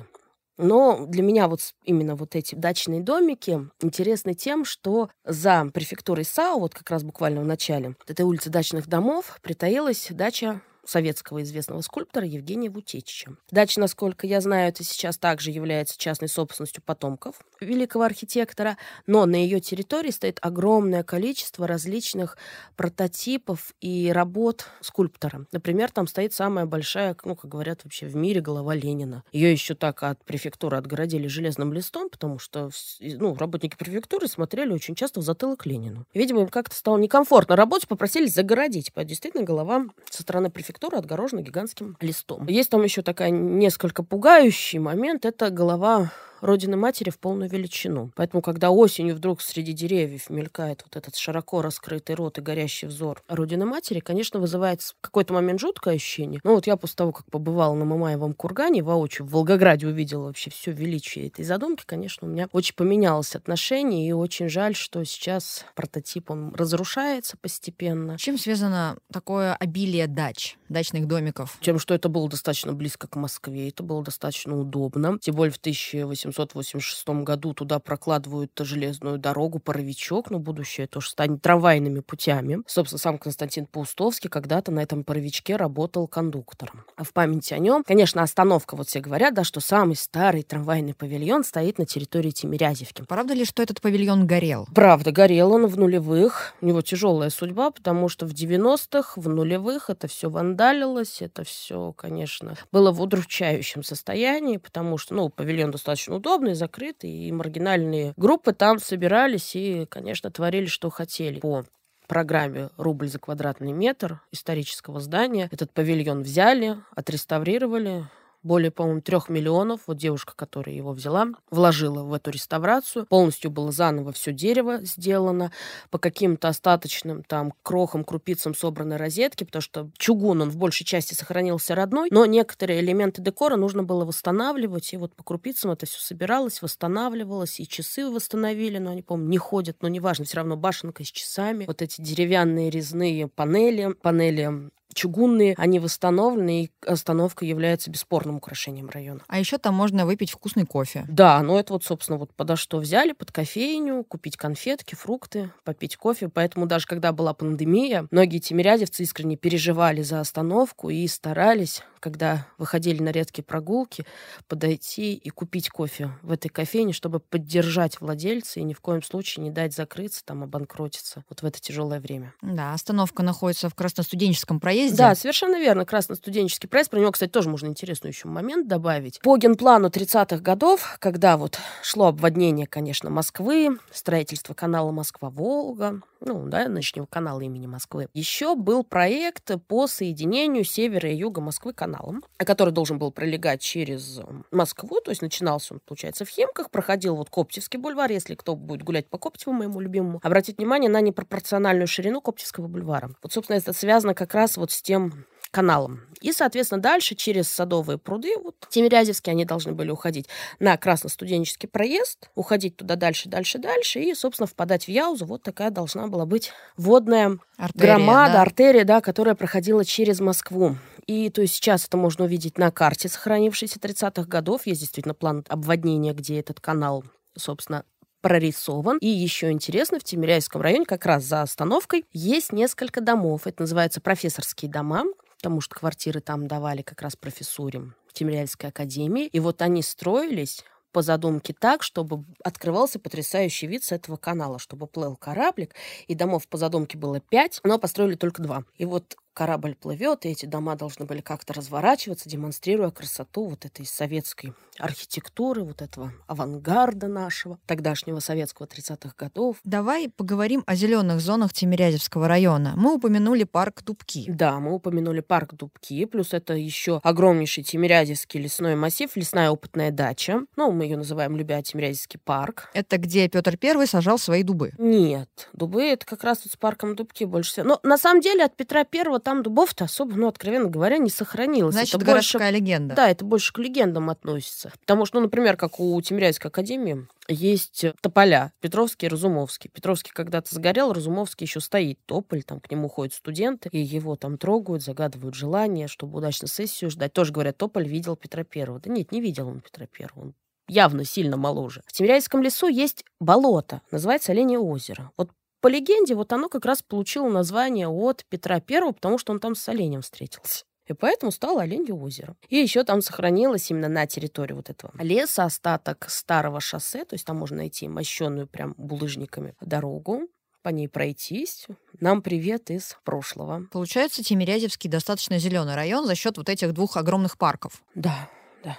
Но 0.62 1.06
для 1.06 1.24
меня 1.24 1.48
вот 1.48 1.60
именно 1.84 2.14
вот 2.14 2.36
эти 2.36 2.54
дачные 2.54 3.00
домики 3.00 3.68
интересны 3.80 4.34
тем, 4.34 4.64
что 4.64 5.10
за 5.24 5.68
префектурой 5.74 6.24
САУ, 6.24 6.60
вот 6.60 6.72
как 6.72 6.88
раз 6.88 7.02
буквально 7.02 7.40
в 7.40 7.44
начале 7.44 7.96
этой 8.06 8.24
улицы 8.24 8.48
дачных 8.48 8.86
домов, 8.86 9.40
притаилась 9.42 10.06
дача 10.10 10.60
советского 10.84 11.42
известного 11.42 11.80
скульптора 11.80 12.26
Евгения 12.26 12.70
Вутечича. 12.70 13.36
Дача, 13.50 13.80
насколько 13.80 14.26
я 14.26 14.40
знаю, 14.40 14.68
это 14.68 14.84
сейчас 14.84 15.18
также 15.18 15.50
является 15.50 15.98
частной 15.98 16.28
собственностью 16.28 16.82
потомков 16.82 17.36
великого 17.60 18.04
архитектора, 18.04 18.76
но 19.06 19.26
на 19.26 19.36
ее 19.36 19.60
территории 19.60 20.10
стоит 20.10 20.38
огромное 20.42 21.02
количество 21.04 21.66
различных 21.66 22.36
прототипов 22.76 23.72
и 23.80 24.10
работ 24.12 24.66
скульптора. 24.80 25.46
Например, 25.52 25.90
там 25.90 26.06
стоит 26.06 26.32
самая 26.32 26.66
большая, 26.66 27.16
ну, 27.24 27.36
как 27.36 27.50
говорят 27.50 27.84
вообще 27.84 28.06
в 28.06 28.16
мире, 28.16 28.40
голова 28.40 28.74
Ленина. 28.74 29.22
Ее 29.32 29.52
еще 29.52 29.74
так 29.74 30.02
от 30.02 30.24
префектуры 30.24 30.76
отгородили 30.76 31.28
железным 31.28 31.72
листом, 31.72 32.08
потому 32.10 32.38
что 32.38 32.70
ну, 33.00 33.34
работники 33.36 33.76
префектуры 33.76 34.26
смотрели 34.26 34.72
очень 34.72 34.94
часто 34.94 35.20
в 35.20 35.22
затылок 35.22 35.66
Ленину. 35.66 36.06
Видимо, 36.14 36.42
им 36.42 36.48
как-то 36.48 36.74
стало 36.74 36.98
некомфортно 36.98 37.54
работать, 37.56 37.88
попросили 37.88 38.26
загородить. 38.26 38.90
Действительно, 38.96 39.44
голова 39.44 39.86
со 40.10 40.22
стороны 40.22 40.50
префектуры 40.50 40.71
префектура 40.72 40.98
отгорожена 40.98 41.42
гигантским 41.42 41.96
листом. 42.00 42.46
Есть 42.46 42.70
там 42.70 42.82
еще 42.82 43.02
такая 43.02 43.30
несколько 43.30 44.02
пугающий 44.02 44.78
момент. 44.78 45.24
Это 45.26 45.50
голова 45.50 46.10
Родины 46.42 46.76
Матери 46.76 47.10
в 47.10 47.20
полную 47.20 47.48
величину. 47.48 48.10
Поэтому, 48.16 48.42
когда 48.42 48.70
осенью 48.70 49.14
вдруг 49.14 49.40
среди 49.40 49.72
деревьев 49.72 50.28
мелькает 50.28 50.82
вот 50.84 50.96
этот 50.96 51.14
широко 51.14 51.62
раскрытый 51.62 52.16
рот 52.16 52.38
и 52.38 52.40
горящий 52.40 52.86
взор 52.86 53.22
Родины 53.28 53.64
Матери, 53.64 54.00
конечно, 54.00 54.40
вызывает 54.40 54.82
в 54.82 54.96
какой-то 55.00 55.32
момент 55.34 55.60
жуткое 55.60 55.94
ощущение. 55.94 56.40
Но 56.42 56.56
вот 56.56 56.66
я 56.66 56.76
после 56.76 56.96
того, 56.96 57.12
как 57.12 57.26
побывала 57.26 57.74
на 57.74 57.84
Мамаевом 57.84 58.34
кургане, 58.34 58.82
воочию 58.82 59.24
в 59.24 59.30
Волгограде 59.30 59.86
увидела 59.86 60.24
вообще 60.24 60.50
все 60.50 60.72
величие 60.72 61.28
этой 61.28 61.44
задумки, 61.44 61.84
конечно, 61.86 62.26
у 62.26 62.30
меня 62.30 62.48
очень 62.50 62.74
поменялось 62.74 63.36
отношение, 63.36 64.08
и 64.08 64.12
очень 64.12 64.48
жаль, 64.48 64.74
что 64.74 65.04
сейчас 65.04 65.64
прототип, 65.76 66.28
он 66.32 66.52
разрушается 66.56 67.36
постепенно. 67.36 68.18
Чем 68.18 68.36
связано 68.36 68.98
такое 69.12 69.54
обилие 69.54 70.08
дач, 70.08 70.56
дачных 70.68 71.06
домиков? 71.06 71.56
Тем, 71.60 71.78
что 71.78 71.94
это 71.94 72.08
было 72.08 72.28
достаточно 72.28 72.72
близко 72.72 73.06
к 73.06 73.14
Москве, 73.14 73.68
это 73.68 73.84
было 73.84 74.02
достаточно 74.02 74.58
удобно. 74.58 75.18
Тем 75.20 75.36
более 75.36 75.52
в 75.52 75.58
1800 75.58 76.31
1886 76.32 77.24
году 77.24 77.54
туда 77.54 77.78
прокладывают 77.78 78.50
железную 78.58 79.18
дорогу, 79.18 79.58
паровичок, 79.58 80.30
но 80.30 80.38
будущее 80.38 80.86
тоже 80.86 81.10
станет 81.10 81.42
трамвайными 81.42 82.00
путями. 82.00 82.62
Собственно, 82.66 82.98
сам 82.98 83.18
Константин 83.18 83.66
Паустовский 83.66 84.30
когда-то 84.30 84.72
на 84.72 84.80
этом 84.80 85.04
паровичке 85.04 85.56
работал 85.56 86.06
кондуктором. 86.08 86.84
А 86.96 87.04
в 87.04 87.12
памяти 87.12 87.54
о 87.54 87.58
нем, 87.58 87.84
конечно, 87.84 88.22
остановка, 88.22 88.76
вот 88.76 88.88
все 88.88 89.00
говорят, 89.00 89.34
да, 89.34 89.44
что 89.44 89.60
самый 89.60 89.96
старый 89.96 90.42
трамвайный 90.42 90.94
павильон 90.94 91.44
стоит 91.44 91.78
на 91.78 91.86
территории 91.86 92.30
Тимирязевки. 92.30 93.04
Правда 93.08 93.34
ли, 93.34 93.44
что 93.44 93.62
этот 93.62 93.80
павильон 93.80 94.26
горел? 94.26 94.66
Правда, 94.74 95.12
горел 95.12 95.52
он 95.52 95.66
в 95.66 95.78
нулевых. 95.78 96.54
У 96.60 96.66
него 96.66 96.82
тяжелая 96.82 97.30
судьба, 97.30 97.70
потому 97.70 98.08
что 98.08 98.26
в 98.26 98.32
90-х, 98.32 99.20
в 99.20 99.28
нулевых 99.28 99.90
это 99.90 100.08
все 100.08 100.30
вандалилось, 100.30 101.22
это 101.22 101.44
все, 101.44 101.92
конечно, 101.92 102.56
было 102.70 102.90
в 102.92 103.00
удручающем 103.00 103.82
состоянии, 103.82 104.56
потому 104.56 104.98
что, 104.98 105.14
ну, 105.14 105.28
павильон 105.28 105.70
достаточно 105.70 106.16
удобные, 106.22 106.54
закрытые, 106.54 107.28
и 107.28 107.32
маргинальные 107.32 108.14
группы 108.16 108.52
там 108.52 108.78
собирались 108.78 109.56
и, 109.56 109.86
конечно, 109.86 110.30
творили, 110.30 110.66
что 110.66 110.88
хотели 110.88 111.40
по 111.40 111.64
программе 112.06 112.70
«Рубль 112.76 113.08
за 113.08 113.18
квадратный 113.18 113.72
метр» 113.72 114.20
исторического 114.30 115.00
здания. 115.00 115.48
Этот 115.50 115.72
павильон 115.72 116.22
взяли, 116.22 116.76
отреставрировали, 116.94 118.04
более, 118.42 118.70
по-моему, 118.70 119.00
трех 119.00 119.28
миллионов. 119.28 119.80
Вот 119.86 119.96
девушка, 119.96 120.34
которая 120.36 120.74
его 120.74 120.92
взяла, 120.92 121.28
вложила 121.50 122.02
в 122.02 122.12
эту 122.12 122.30
реставрацию. 122.30 123.06
Полностью 123.06 123.50
было 123.50 123.72
заново 123.72 124.12
все 124.12 124.32
дерево 124.32 124.78
сделано. 124.82 125.52
По 125.90 125.98
каким-то 125.98 126.48
остаточным 126.48 127.22
там 127.22 127.54
крохам, 127.62 128.04
крупицам 128.04 128.54
собраны 128.54 128.96
розетки, 128.96 129.44
потому 129.44 129.62
что 129.62 129.90
чугун, 129.98 130.42
он 130.42 130.50
в 130.50 130.56
большей 130.56 130.84
части 130.84 131.14
сохранился 131.14 131.74
родной, 131.74 132.08
но 132.10 132.26
некоторые 132.26 132.80
элементы 132.80 133.22
декора 133.22 133.56
нужно 133.56 133.84
было 133.84 134.04
восстанавливать. 134.04 134.92
И 134.92 134.96
вот 134.96 135.14
по 135.14 135.22
крупицам 135.22 135.70
это 135.70 135.86
все 135.86 136.00
собиралось, 136.00 136.62
восстанавливалось. 136.62 137.60
И 137.60 137.68
часы 137.68 138.08
восстановили, 138.08 138.78
но 138.78 138.90
они, 138.90 139.02
по-моему, 139.02 139.30
не 139.30 139.38
ходят, 139.38 139.78
но 139.80 139.88
неважно, 139.88 140.24
все 140.24 140.38
равно 140.38 140.56
башенка 140.56 141.04
с 141.04 141.08
часами. 141.08 141.64
Вот 141.66 141.82
эти 141.82 142.00
деревянные 142.00 142.70
резные 142.70 143.28
панели, 143.28 143.92
панели 143.94 144.70
чугунные, 144.94 145.54
они 145.56 145.78
восстановлены, 145.78 146.64
и 146.64 146.70
остановка 146.86 147.44
является 147.44 147.90
бесспорным 147.90 148.36
украшением 148.36 148.88
района. 148.88 149.20
А 149.28 149.38
еще 149.38 149.58
там 149.58 149.74
можно 149.74 150.06
выпить 150.06 150.30
вкусный 150.30 150.66
кофе. 150.66 151.04
Да, 151.08 151.42
ну 151.42 151.58
это 151.58 151.72
вот, 151.72 151.84
собственно, 151.84 152.18
вот 152.18 152.34
подо 152.34 152.56
что 152.56 152.78
взяли, 152.78 153.12
под 153.12 153.32
кофейню, 153.32 154.04
купить 154.04 154.36
конфетки, 154.36 154.94
фрукты, 154.94 155.50
попить 155.64 155.96
кофе. 155.96 156.28
Поэтому 156.28 156.66
даже 156.66 156.86
когда 156.86 157.12
была 157.12 157.34
пандемия, 157.34 158.06
многие 158.10 158.38
тимирязевцы 158.38 159.02
искренне 159.02 159.36
переживали 159.36 160.02
за 160.02 160.20
остановку 160.20 160.90
и 160.90 161.06
старались 161.06 161.82
когда 162.02 162.48
выходили 162.58 163.00
на 163.00 163.10
редкие 163.10 163.44
прогулки, 163.44 164.04
подойти 164.48 165.14
и 165.14 165.30
купить 165.30 165.70
кофе 165.70 166.10
в 166.22 166.32
этой 166.32 166.48
кофейне, 166.48 166.92
чтобы 166.92 167.20
поддержать 167.20 168.00
владельца 168.00 168.58
и 168.58 168.64
ни 168.64 168.74
в 168.74 168.80
коем 168.80 169.02
случае 169.02 169.44
не 169.44 169.50
дать 169.50 169.72
закрыться, 169.72 170.24
там, 170.24 170.42
обанкротиться 170.42 171.24
вот 171.30 171.42
в 171.42 171.46
это 171.46 171.60
тяжелое 171.60 172.00
время. 172.00 172.34
Да, 172.42 172.74
остановка 172.74 173.22
находится 173.22 173.68
в 173.68 173.74
Красностуденческом 173.76 174.58
проезде. 174.58 174.98
Да, 174.98 175.14
совершенно 175.14 175.60
верно, 175.60 175.86
Красностуденческий 175.86 176.68
проезд. 176.68 176.90
Про 176.90 176.98
него, 176.98 177.12
кстати, 177.12 177.30
тоже 177.30 177.48
можно 177.48 177.68
интересный 177.68 178.08
еще 178.08 178.26
момент 178.26 178.66
добавить. 178.66 179.20
По 179.20 179.36
генплану 179.36 179.88
30-х 179.88 180.38
годов, 180.38 180.96
когда 180.98 181.36
вот 181.36 181.60
шло 181.82 182.06
обводнение, 182.06 182.66
конечно, 182.66 183.10
Москвы, 183.10 183.78
строительство 183.92 184.54
канала 184.54 184.90
Москва-Волга, 184.90 186.02
ну, 186.24 186.46
да, 186.48 186.68
нынешнего 186.68 187.06
канала 187.06 187.40
имени 187.40 187.66
Москвы. 187.66 188.08
Еще 188.14 188.54
был 188.54 188.84
проект 188.84 189.50
по 189.66 189.86
соединению 189.86 190.64
севера 190.64 191.10
и 191.10 191.16
юга 191.16 191.40
Москвы 191.40 191.72
каналом, 191.72 192.24
который 192.38 192.72
должен 192.72 192.98
был 192.98 193.10
пролегать 193.10 193.60
через 193.60 194.20
Москву, 194.50 195.00
то 195.00 195.10
есть 195.10 195.22
начинался 195.22 195.74
он, 195.74 195.80
получается, 195.84 196.24
в 196.24 196.28
Химках, 196.28 196.70
проходил 196.70 197.16
вот 197.16 197.30
Коптевский 197.30 197.78
бульвар, 197.78 198.10
если 198.10 198.34
кто 198.34 198.56
будет 198.56 198.82
гулять 198.82 199.08
по 199.08 199.18
Коптеву, 199.18 199.52
моему 199.52 199.80
любимому, 199.80 200.20
обратить 200.22 200.58
внимание 200.58 200.90
на 200.90 201.00
непропорциональную 201.00 201.86
ширину 201.86 202.20
Коптевского 202.20 202.68
бульвара. 202.68 203.10
Вот, 203.22 203.32
собственно, 203.32 203.56
это 203.56 203.72
связано 203.72 204.14
как 204.14 204.34
раз 204.34 204.56
вот 204.56 204.70
с 204.70 204.82
тем 204.82 205.26
каналом. 205.52 206.00
И, 206.20 206.32
соответственно, 206.32 206.80
дальше 206.80 207.14
через 207.14 207.48
Садовые 207.48 207.98
пруды, 207.98 208.36
вот 208.42 208.56
Тимирязевские, 208.68 209.32
они 209.32 209.44
должны 209.44 209.72
были 209.72 209.90
уходить 209.90 210.28
на 210.58 210.76
Красно-студенческий 210.76 211.68
проезд, 211.68 212.30
уходить 212.34 212.76
туда 212.76 212.96
дальше, 212.96 213.28
дальше, 213.28 213.58
дальше, 213.58 214.00
и, 214.00 214.14
собственно, 214.14 214.46
впадать 214.46 214.84
в 214.84 214.88
Яузу. 214.88 215.26
Вот 215.26 215.42
такая 215.42 215.70
должна 215.70 216.06
была 216.06 216.24
быть 216.24 216.52
водная 216.76 217.38
артерия, 217.56 217.96
громада, 217.96 218.34
да? 218.34 218.42
артерия, 218.42 218.84
да, 218.84 219.00
которая 219.00 219.34
проходила 219.34 219.84
через 219.84 220.20
Москву. 220.20 220.76
И 221.06 221.28
то 221.30 221.42
есть 221.42 221.54
сейчас 221.54 221.86
это 221.86 221.96
можно 221.96 222.24
увидеть 222.24 222.58
на 222.58 222.70
карте, 222.70 223.08
сохранившейся 223.08 223.78
30-х 223.78 224.22
годов. 224.28 224.66
Есть 224.66 224.80
действительно 224.80 225.14
план 225.14 225.44
обводнения, 225.48 226.14
где 226.14 226.38
этот 226.38 226.60
канал, 226.60 227.04
собственно, 227.36 227.84
прорисован. 228.20 228.98
И 228.98 229.08
еще 229.08 229.50
интересно, 229.50 229.98
в 229.98 230.04
Тимиряйском 230.04 230.62
районе, 230.62 230.86
как 230.86 231.04
раз 231.04 231.24
за 231.24 231.42
остановкой, 231.42 232.04
есть 232.12 232.52
несколько 232.52 233.00
домов. 233.00 233.48
Это 233.48 233.62
называется 233.62 234.00
профессорские 234.00 234.70
дома 234.70 235.02
потому 235.42 235.60
что 235.60 235.74
квартиры 235.74 236.20
там 236.20 236.46
давали 236.46 236.82
как 236.82 237.02
раз 237.02 237.16
профессуре 237.16 237.90
Тимирязевской 238.12 238.68
академии. 238.70 239.26
И 239.26 239.40
вот 239.40 239.60
они 239.60 239.82
строились 239.82 240.64
по 240.92 241.02
задумке 241.02 241.52
так, 241.52 241.82
чтобы 241.82 242.24
открывался 242.44 243.00
потрясающий 243.00 243.66
вид 243.66 243.82
с 243.82 243.90
этого 243.90 244.16
канала, 244.16 244.60
чтобы 244.60 244.86
плыл 244.86 245.16
кораблик, 245.16 245.74
и 246.06 246.14
домов 246.14 246.46
по 246.46 246.58
задумке 246.58 246.96
было 246.96 247.18
пять, 247.18 247.60
но 247.64 247.78
построили 247.80 248.14
только 248.14 248.40
два. 248.40 248.62
И 248.76 248.84
вот 248.84 249.16
корабль 249.32 249.74
плывет, 249.74 250.24
и 250.24 250.30
эти 250.30 250.46
дома 250.46 250.76
должны 250.76 251.06
были 251.06 251.20
как-то 251.20 251.52
разворачиваться, 251.52 252.28
демонстрируя 252.28 252.90
красоту 252.90 253.46
вот 253.46 253.64
этой 253.64 253.86
советской 253.86 254.52
архитектуры, 254.78 255.62
вот 255.64 255.82
этого 255.82 256.12
авангарда 256.26 257.08
нашего, 257.08 257.58
тогдашнего 257.66 258.20
советского 258.20 258.66
30-х 258.66 259.14
годов. 259.16 259.56
Давай 259.64 260.08
поговорим 260.08 260.62
о 260.66 260.74
зеленых 260.74 261.20
зонах 261.20 261.52
Тимирязевского 261.52 262.28
района. 262.28 262.74
Мы 262.76 262.94
упомянули 262.94 263.44
парк 263.44 263.82
Дубки. 263.84 264.24
Да, 264.28 264.58
мы 264.60 264.74
упомянули 264.74 265.20
парк 265.20 265.54
Дубки, 265.54 266.04
плюс 266.04 266.32
это 266.32 266.54
еще 266.54 267.00
огромнейший 267.02 267.64
Тимирязевский 267.64 268.40
лесной 268.40 268.76
массив, 268.76 269.14
лесная 269.16 269.50
опытная 269.50 269.90
дача. 269.90 270.42
Ну, 270.56 270.70
мы 270.72 270.84
ее 270.84 270.96
называем, 270.96 271.36
любя, 271.36 271.62
Тимирязевский 271.62 272.20
парк. 272.22 272.70
Это 272.74 272.98
где 272.98 273.28
Петр 273.28 273.56
Первый 273.56 273.86
сажал 273.86 274.18
свои 274.18 274.42
дубы? 274.42 274.72
Нет, 274.78 275.48
дубы 275.52 275.82
это 275.82 276.06
как 276.06 276.24
раз 276.24 276.40
вот 276.44 276.52
с 276.52 276.56
парком 276.56 276.96
Дубки 276.96 277.24
больше 277.24 277.52
всего. 277.52 277.66
Но 277.66 277.80
на 277.82 277.98
самом 277.98 278.20
деле 278.20 278.44
от 278.44 278.56
Петра 278.56 278.84
Первого 278.84 279.20
там 279.22 279.42
дубов-то 279.42 279.84
особо, 279.84 280.14
ну, 280.14 280.28
откровенно 280.28 280.68
говоря, 280.68 280.98
не 280.98 281.10
сохранилось. 281.10 281.74
Значит, 281.74 281.96
это 281.96 282.04
городская 282.04 282.50
больше... 282.50 282.60
легенда. 282.60 282.94
Да, 282.94 283.10
это 283.10 283.24
больше 283.24 283.52
к 283.52 283.58
легендам 283.58 284.10
относится. 284.10 284.72
Потому 284.80 285.06
что, 285.06 285.16
ну, 285.16 285.22
например, 285.22 285.56
как 285.56 285.80
у 285.80 286.00
Тимирязевской 286.00 286.50
академии 286.50 287.06
есть 287.28 287.84
тополя 288.00 288.52
Петровский 288.60 289.06
и 289.06 289.08
Разумовский. 289.08 289.70
Петровский 289.72 290.12
когда-то 290.12 290.54
сгорел, 290.54 290.92
Разумовский 290.92 291.44
еще 291.44 291.60
стоит 291.60 291.98
тополь, 292.06 292.42
там 292.42 292.60
к 292.60 292.70
нему 292.70 292.88
ходят 292.88 293.14
студенты, 293.14 293.68
и 293.72 293.78
его 293.78 294.16
там 294.16 294.38
трогают, 294.38 294.82
загадывают 294.82 295.34
желание, 295.34 295.88
чтобы 295.88 296.18
удачно 296.18 296.48
сессию 296.48 296.90
ждать. 296.90 297.12
Тоже 297.12 297.32
говорят, 297.32 297.56
тополь 297.56 297.86
видел 297.86 298.16
Петра 298.16 298.44
Первого. 298.44 298.80
Да 298.80 298.90
нет, 298.90 299.12
не 299.12 299.20
видел 299.20 299.48
он 299.48 299.60
Петра 299.60 299.86
Первого. 299.86 300.26
Он 300.26 300.34
явно 300.68 301.04
сильно 301.04 301.36
моложе. 301.36 301.82
В 301.86 301.92
Тимирязевском 301.92 302.42
лесу 302.42 302.68
есть 302.68 303.04
болото, 303.20 303.82
называется 303.90 304.32
Оленье 304.32 304.58
озеро. 304.58 305.10
Вот 305.16 305.30
по 305.62 305.68
легенде, 305.68 306.14
вот 306.14 306.32
оно 306.32 306.48
как 306.48 306.66
раз 306.66 306.82
получило 306.82 307.28
название 307.30 307.88
от 307.88 308.26
Петра 308.28 308.60
Первого, 308.60 308.92
потому 308.92 309.16
что 309.16 309.32
он 309.32 309.40
там 309.40 309.54
с 309.54 309.66
оленем 309.68 310.02
встретился. 310.02 310.64
И 310.88 310.92
поэтому 310.92 311.30
стало 311.30 311.62
Оленье 311.62 311.94
озеро. 311.94 312.34
И 312.48 312.56
еще 312.56 312.82
там 312.82 313.00
сохранилось 313.00 313.70
именно 313.70 313.88
на 313.88 314.06
территории 314.06 314.54
вот 314.54 314.68
этого 314.68 314.92
леса 314.98 315.44
остаток 315.44 316.06
старого 316.10 316.60
шоссе, 316.60 317.04
то 317.04 317.14
есть 317.14 317.24
там 317.24 317.38
можно 317.38 317.58
найти 317.58 317.86
мощенную 317.86 318.48
прям 318.48 318.74
булыжниками 318.76 319.54
дорогу, 319.60 320.28
по 320.62 320.70
ней 320.70 320.88
пройтись. 320.88 321.66
Нам 322.00 322.22
привет 322.22 322.70
из 322.70 322.96
прошлого. 323.04 323.66
Получается, 323.70 324.24
Тимирязевский 324.24 324.90
достаточно 324.90 325.38
зеленый 325.38 325.76
район 325.76 326.06
за 326.06 326.16
счет 326.16 326.36
вот 326.36 326.48
этих 326.48 326.72
двух 326.72 326.96
огромных 326.96 327.38
парков. 327.38 327.82
Да, 327.94 328.28
да. 328.64 328.78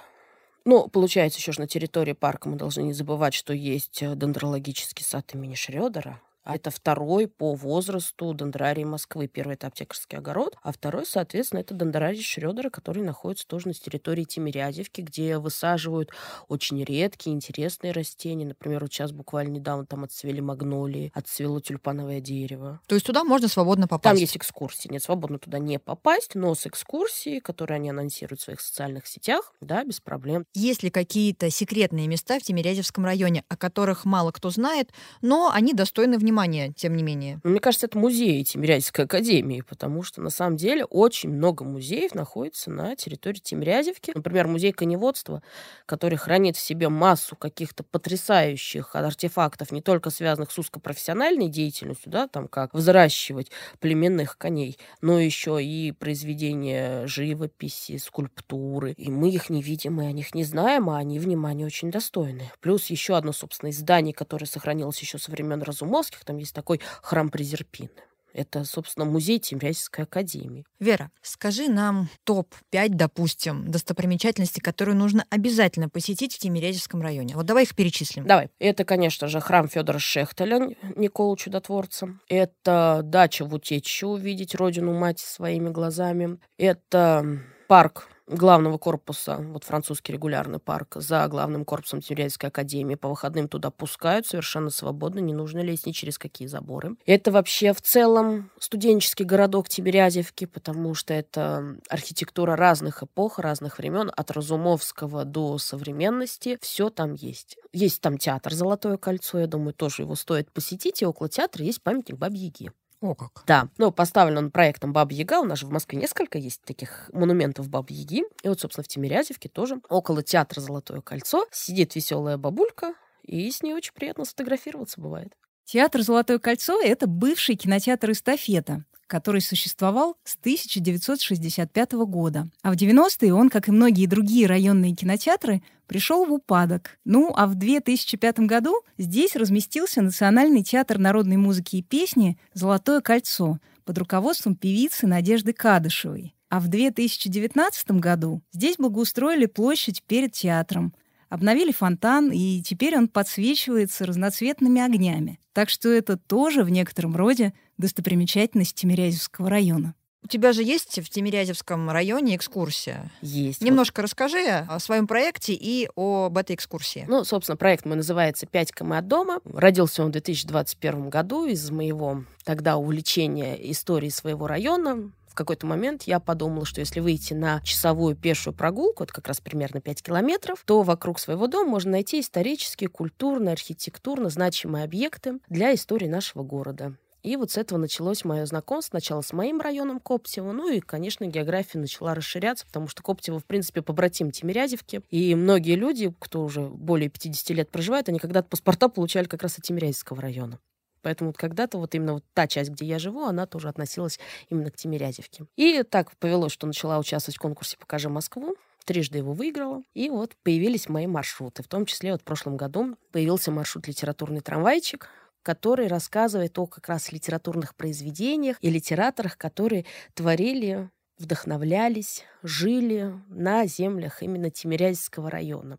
Ну, 0.66 0.88
получается, 0.88 1.38
еще 1.38 1.52
же 1.52 1.60
на 1.60 1.66
территории 1.66 2.12
парка 2.12 2.48
мы 2.48 2.56
должны 2.56 2.82
не 2.82 2.92
забывать, 2.92 3.34
что 3.34 3.54
есть 3.54 4.02
э, 4.02 4.14
дендрологический 4.14 5.04
сад 5.04 5.34
имени 5.34 5.54
Шредера. 5.54 6.20
А 6.44 6.56
это 6.56 6.70
второй 6.70 7.26
по 7.26 7.54
возрасту 7.54 8.34
дендрарий 8.34 8.84
Москвы. 8.84 9.28
Первый— 9.28 9.54
это 9.54 9.66
аптекарский 9.66 10.18
огород, 10.18 10.56
а 10.62 10.72
второй, 10.72 11.06
соответственно, 11.06 11.60
это 11.60 11.74
дендрарий 11.74 12.22
Шрёдера, 12.22 12.68
который 12.68 13.02
находится 13.02 13.46
тоже 13.46 13.68
на 13.68 13.74
территории 13.74 14.24
Тимирязевки, 14.24 15.00
где 15.00 15.38
высаживают 15.38 16.10
очень 16.48 16.84
редкие, 16.84 17.34
интересные 17.34 17.92
растения. 17.92 18.44
Например, 18.44 18.82
вот 18.82 18.92
сейчас 18.92 19.12
буквально 19.12 19.52
недавно 19.52 19.86
там 19.86 20.04
отцвели 20.04 20.42
магнолии, 20.42 21.10
отцвело 21.14 21.60
тюльпановое 21.60 22.20
дерево. 22.20 22.80
То 22.86 22.94
есть 22.94 23.06
туда 23.06 23.24
можно 23.24 23.48
свободно 23.48 23.88
попасть? 23.88 24.14
Там 24.14 24.20
есть 24.20 24.36
экскурсии. 24.36 24.88
Нет, 24.88 25.02
свободно 25.02 25.38
туда 25.38 25.58
не 25.58 25.78
попасть, 25.78 26.34
но 26.34 26.54
с 26.54 26.66
экскурсией, 26.66 27.40
которые 27.40 27.76
они 27.76 27.88
анонсируют 27.88 28.40
в 28.40 28.44
своих 28.44 28.60
социальных 28.60 29.06
сетях, 29.06 29.54
да, 29.62 29.82
без 29.82 30.00
проблем. 30.00 30.44
Есть 30.52 30.82
ли 30.82 30.90
какие-то 30.90 31.48
секретные 31.48 32.06
места 32.06 32.38
в 32.38 32.42
Тимирязевском 32.42 33.06
районе, 33.06 33.44
о 33.48 33.56
которых 33.56 34.04
мало 34.04 34.30
кто 34.30 34.50
знает, 34.50 34.90
но 35.22 35.50
они 35.50 35.72
достойны 35.72 36.18
внимания? 36.18 36.33
Внимание, 36.34 36.72
тем 36.72 36.96
не 36.96 37.04
менее. 37.04 37.40
Мне 37.44 37.60
кажется, 37.60 37.86
это 37.86 37.96
музей 37.96 38.42
Тимирязевской 38.42 39.04
академии, 39.04 39.60
потому 39.60 40.02
что 40.02 40.20
на 40.20 40.30
самом 40.30 40.56
деле 40.56 40.84
очень 40.84 41.30
много 41.30 41.64
музеев 41.64 42.12
находится 42.14 42.70
на 42.70 42.96
территории 42.96 43.38
Тимирязевки. 43.38 44.10
Например, 44.14 44.48
музей 44.48 44.72
коневодства, 44.72 45.42
который 45.86 46.18
хранит 46.18 46.56
в 46.56 46.60
себе 46.60 46.88
массу 46.88 47.36
каких-то 47.36 47.84
потрясающих 47.84 48.96
артефактов, 48.96 49.70
не 49.70 49.80
только 49.80 50.10
связанных 50.10 50.50
с 50.50 50.58
узкопрофессиональной 50.58 51.48
деятельностью, 51.48 52.10
да, 52.10 52.26
там 52.26 52.48
как 52.48 52.74
взращивать 52.74 53.52
племенных 53.78 54.36
коней, 54.36 54.76
но 55.00 55.20
еще 55.20 55.62
и 55.62 55.92
произведения 55.92 57.06
живописи, 57.06 57.98
скульптуры. 57.98 58.92
И 58.92 59.08
мы 59.08 59.30
их 59.30 59.50
не 59.50 59.62
видим, 59.62 60.00
и 60.00 60.06
о 60.06 60.12
них 60.12 60.34
не 60.34 60.42
знаем, 60.42 60.90
а 60.90 60.98
они 60.98 61.20
внимания 61.20 61.64
очень 61.64 61.92
достойны. 61.92 62.50
Плюс 62.60 62.86
еще 62.90 63.16
одно, 63.16 63.32
собственно, 63.32 63.70
издание, 63.70 64.12
которое 64.12 64.46
сохранилось 64.46 64.98
еще 65.00 65.18
со 65.18 65.30
времен 65.30 65.62
Разумовских, 65.62 66.23
там 66.24 66.38
есть 66.38 66.54
такой 66.54 66.80
храм 67.02 67.28
Презерпины. 67.28 67.90
Это, 68.34 68.64
собственно, 68.64 69.06
музей 69.06 69.38
Тимирязевской 69.38 70.04
академии. 70.04 70.66
Вера, 70.80 71.12
скажи 71.22 71.68
нам 71.68 72.08
топ-5, 72.24 72.88
допустим, 72.88 73.70
достопримечательностей, 73.70 74.60
которые 74.60 74.96
нужно 74.96 75.24
обязательно 75.30 75.88
посетить 75.88 76.34
в 76.34 76.38
Тимирязевском 76.40 77.00
районе. 77.00 77.36
Вот 77.36 77.46
давай 77.46 77.62
их 77.62 77.76
перечислим. 77.76 78.26
Давай. 78.26 78.50
Это, 78.58 78.84
конечно 78.84 79.28
же, 79.28 79.40
храм 79.40 79.68
Федора 79.68 80.00
Шехтеля, 80.00 80.74
Никола 80.96 81.36
Чудотворца. 81.36 82.18
Это 82.28 83.02
дача 83.04 83.44
в 83.44 83.54
Утечище 83.54 84.06
увидеть 84.06 84.56
родину 84.56 84.92
мать 84.98 85.20
своими 85.20 85.68
глазами. 85.68 86.40
Это 86.58 87.38
парк 87.68 88.08
главного 88.26 88.78
корпуса, 88.78 89.36
вот 89.38 89.64
французский 89.64 90.12
регулярный 90.12 90.58
парк, 90.58 90.96
за 90.96 91.26
главным 91.28 91.64
корпусом 91.64 92.00
Тимирязевской 92.00 92.48
академии. 92.48 92.94
По 92.94 93.08
выходным 93.08 93.48
туда 93.48 93.70
пускают 93.70 94.26
совершенно 94.26 94.70
свободно, 94.70 95.20
не 95.20 95.34
нужно 95.34 95.60
лезть 95.60 95.86
ни 95.86 95.92
через 95.92 96.18
какие 96.18 96.48
заборы. 96.48 96.96
Это 97.06 97.30
вообще 97.30 97.72
в 97.72 97.80
целом 97.80 98.50
студенческий 98.58 99.24
городок 99.24 99.68
Тимирязевки, 99.68 100.46
потому 100.46 100.94
что 100.94 101.14
это 101.14 101.76
архитектура 101.88 102.56
разных 102.56 103.02
эпох, 103.02 103.38
разных 103.38 103.78
времен, 103.78 104.10
от 104.14 104.30
Разумовского 104.30 105.24
до 105.24 105.58
современности. 105.58 106.58
Все 106.60 106.90
там 106.90 107.14
есть. 107.14 107.56
Есть 107.72 108.00
там 108.00 108.18
театр 108.18 108.54
«Золотое 108.54 108.96
кольцо», 108.96 109.38
я 109.38 109.46
думаю, 109.46 109.74
тоже 109.74 110.02
его 110.02 110.14
стоит 110.14 110.50
посетить. 110.52 111.02
И 111.02 111.06
около 111.06 111.28
театра 111.28 111.64
есть 111.64 111.82
памятник 111.82 112.16
Бабьяги. 112.16 112.70
О 113.04 113.14
как. 113.14 113.42
Да. 113.46 113.68
Ну, 113.76 113.92
поставлен 113.92 114.38
он 114.38 114.50
проектом 114.50 114.94
Баба 114.94 115.12
Яга. 115.12 115.40
У 115.40 115.44
нас 115.44 115.58
же 115.58 115.66
в 115.66 115.70
Москве 115.70 115.98
несколько 115.98 116.38
есть 116.38 116.62
таких 116.62 117.10
монументов 117.12 117.68
Бабы 117.68 117.92
Яги. 117.92 118.24
И 118.42 118.48
вот, 118.48 118.62
собственно, 118.62 118.82
в 118.82 118.88
Тимирязевке 118.88 119.50
тоже 119.50 119.78
около 119.90 120.22
театра 120.22 120.62
«Золотое 120.62 121.02
кольцо» 121.02 121.44
сидит 121.52 121.94
веселая 121.94 122.38
бабулька, 122.38 122.94
и 123.22 123.50
с 123.50 123.62
ней 123.62 123.74
очень 123.74 123.92
приятно 123.92 124.24
сфотографироваться 124.24 125.02
бывает. 125.02 125.34
Театр 125.66 126.00
«Золотое 126.00 126.38
кольцо»— 126.38 126.80
это 126.82 127.06
бывший 127.06 127.56
кинотеатр 127.56 128.12
«Эстафета», 128.12 128.86
который 129.06 129.40
существовал 129.40 130.16
с 130.24 130.36
1965 130.36 131.92
года. 131.92 132.48
А 132.62 132.72
в 132.72 132.76
90-е 132.76 133.34
он, 133.34 133.50
как 133.50 133.68
и 133.68 133.72
многие 133.72 134.06
другие 134.06 134.46
районные 134.46 134.94
кинотеатры, 134.94 135.62
пришел 135.86 136.24
в 136.24 136.32
упадок. 136.32 136.98
Ну, 137.04 137.32
а 137.36 137.46
в 137.46 137.54
2005 137.54 138.40
году 138.40 138.82
здесь 138.98 139.36
разместился 139.36 140.02
Национальный 140.02 140.62
театр 140.62 140.98
народной 140.98 141.36
музыки 141.36 141.76
и 141.76 141.82
песни 141.82 142.38
«Золотое 142.52 143.00
кольцо» 143.00 143.58
под 143.84 143.98
руководством 143.98 144.56
певицы 144.56 145.06
Надежды 145.06 145.52
Кадышевой. 145.52 146.34
А 146.48 146.60
в 146.60 146.68
2019 146.68 147.90
году 147.92 148.42
здесь 148.52 148.76
благоустроили 148.76 149.46
площадь 149.46 150.02
перед 150.04 150.32
театром, 150.32 150.94
обновили 151.28 151.72
фонтан, 151.72 152.30
и 152.30 152.62
теперь 152.62 152.96
он 152.96 153.08
подсвечивается 153.08 154.06
разноцветными 154.06 154.80
огнями. 154.80 155.40
Так 155.52 155.68
что 155.68 155.88
это 155.88 156.16
тоже 156.16 156.62
в 156.62 156.70
некотором 156.70 157.16
роде 157.16 157.54
достопримечательность 157.78 158.74
Тимирязевского 158.74 159.50
района. 159.50 159.94
У 160.22 160.26
тебя 160.26 160.54
же 160.54 160.62
есть 160.62 160.98
в 161.00 161.10
Тимирязевском 161.10 161.90
районе 161.90 162.36
экскурсия. 162.36 163.10
Есть. 163.20 163.60
Немножко 163.60 164.00
вот. 164.00 164.04
расскажи 164.04 164.46
о 164.46 164.78
своем 164.78 165.06
проекте 165.06 165.52
и 165.52 165.86
об 165.96 166.38
этой 166.38 166.56
экскурсии. 166.56 167.04
Ну, 167.06 167.24
собственно, 167.24 167.58
проект 167.58 167.84
мой 167.84 167.96
называется 167.96 168.46
«Пять 168.46 168.72
км 168.72 168.96
от 168.98 169.06
дома». 169.06 169.40
Родился 169.44 170.02
он 170.02 170.08
в 170.08 170.12
2021 170.12 171.10
году 171.10 171.44
из 171.44 171.70
моего 171.70 172.24
тогда 172.44 172.78
увлечения 172.78 173.54
историей 173.70 174.10
своего 174.10 174.46
района 174.46 175.12
в 175.34 175.36
какой-то 175.36 175.66
момент 175.66 176.04
я 176.04 176.20
подумала, 176.20 176.64
что 176.64 176.78
если 176.78 177.00
выйти 177.00 177.34
на 177.34 177.60
часовую 177.62 178.14
пешую 178.14 178.54
прогулку, 178.54 179.02
это 179.02 179.12
как 179.12 179.26
раз 179.26 179.40
примерно 179.40 179.80
5 179.80 180.00
километров, 180.00 180.62
то 180.64 180.82
вокруг 180.82 181.18
своего 181.18 181.48
дома 181.48 181.70
можно 181.70 181.90
найти 181.90 182.20
исторические, 182.20 182.88
культурные, 182.88 183.54
архитектурно 183.54 184.28
значимые 184.28 184.84
объекты 184.84 185.40
для 185.48 185.74
истории 185.74 186.06
нашего 186.06 186.44
города. 186.44 186.94
И 187.24 187.36
вот 187.36 187.50
с 187.50 187.56
этого 187.56 187.78
началось 187.78 188.22
мое 188.22 188.44
знакомство 188.44 188.98
сначала 188.98 189.22
с 189.22 189.32
моим 189.32 189.58
районом 189.60 189.98
Коптева, 189.98 190.52
ну 190.52 190.68
и, 190.68 190.80
конечно, 190.80 191.24
география 191.24 191.78
начала 191.78 192.14
расширяться, 192.14 192.66
потому 192.66 192.86
что 192.86 193.02
Коптево, 193.02 193.40
в 193.40 193.46
принципе, 193.46 193.80
побратим 193.80 194.30
Тимирязевки. 194.30 195.00
И 195.10 195.34
многие 195.34 195.74
люди, 195.74 196.14
кто 196.20 196.44
уже 196.44 196.60
более 196.60 197.08
50 197.08 197.56
лет 197.56 197.70
проживает, 197.70 198.10
они 198.10 198.18
когда-то 198.18 198.48
паспорта 198.48 198.90
получали 198.90 199.24
как 199.24 199.42
раз 199.42 199.58
от 199.58 199.64
Тимирязевского 199.64 200.20
района. 200.20 200.60
Поэтому 201.00 201.30
вот 201.30 201.38
когда-то 201.38 201.78
вот 201.78 201.94
именно 201.94 202.14
вот 202.14 202.24
та 202.34 202.46
часть, 202.46 202.70
где 202.70 202.84
я 202.84 202.98
живу, 202.98 203.24
она 203.24 203.46
тоже 203.46 203.70
относилась 203.70 204.20
именно 204.50 204.70
к 204.70 204.76
Тимирязевке. 204.76 205.46
И 205.56 205.82
так 205.82 206.14
повелось, 206.18 206.52
что 206.52 206.66
начала 206.66 206.98
участвовать 206.98 207.38
в 207.38 207.40
конкурсе 207.40 207.78
«Покажи 207.78 208.10
Москву», 208.10 208.54
трижды 208.84 209.18
его 209.18 209.32
выиграла. 209.32 209.82
И 209.94 210.10
вот 210.10 210.36
появились 210.42 210.90
мои 210.90 211.06
маршруты. 211.06 211.62
В 211.62 211.68
том 211.68 211.86
числе 211.86 212.12
вот 212.12 212.20
в 212.20 212.24
прошлом 212.24 212.58
году 212.58 212.96
появился 213.12 213.50
маршрут 213.50 213.88
«Литературный 213.88 214.40
трамвайчик», 214.40 215.08
который 215.44 215.86
рассказывает 215.86 216.58
о 216.58 216.66
как 216.66 216.88
раз 216.88 217.12
литературных 217.12 217.76
произведениях 217.76 218.56
и 218.60 218.70
литераторах, 218.70 219.38
которые 219.38 219.84
творили 220.14 220.90
вдохновлялись, 221.18 222.24
жили 222.42 223.12
на 223.28 223.66
землях 223.66 224.22
именно 224.22 224.50
Тимирязевского 224.50 225.30
района. 225.30 225.78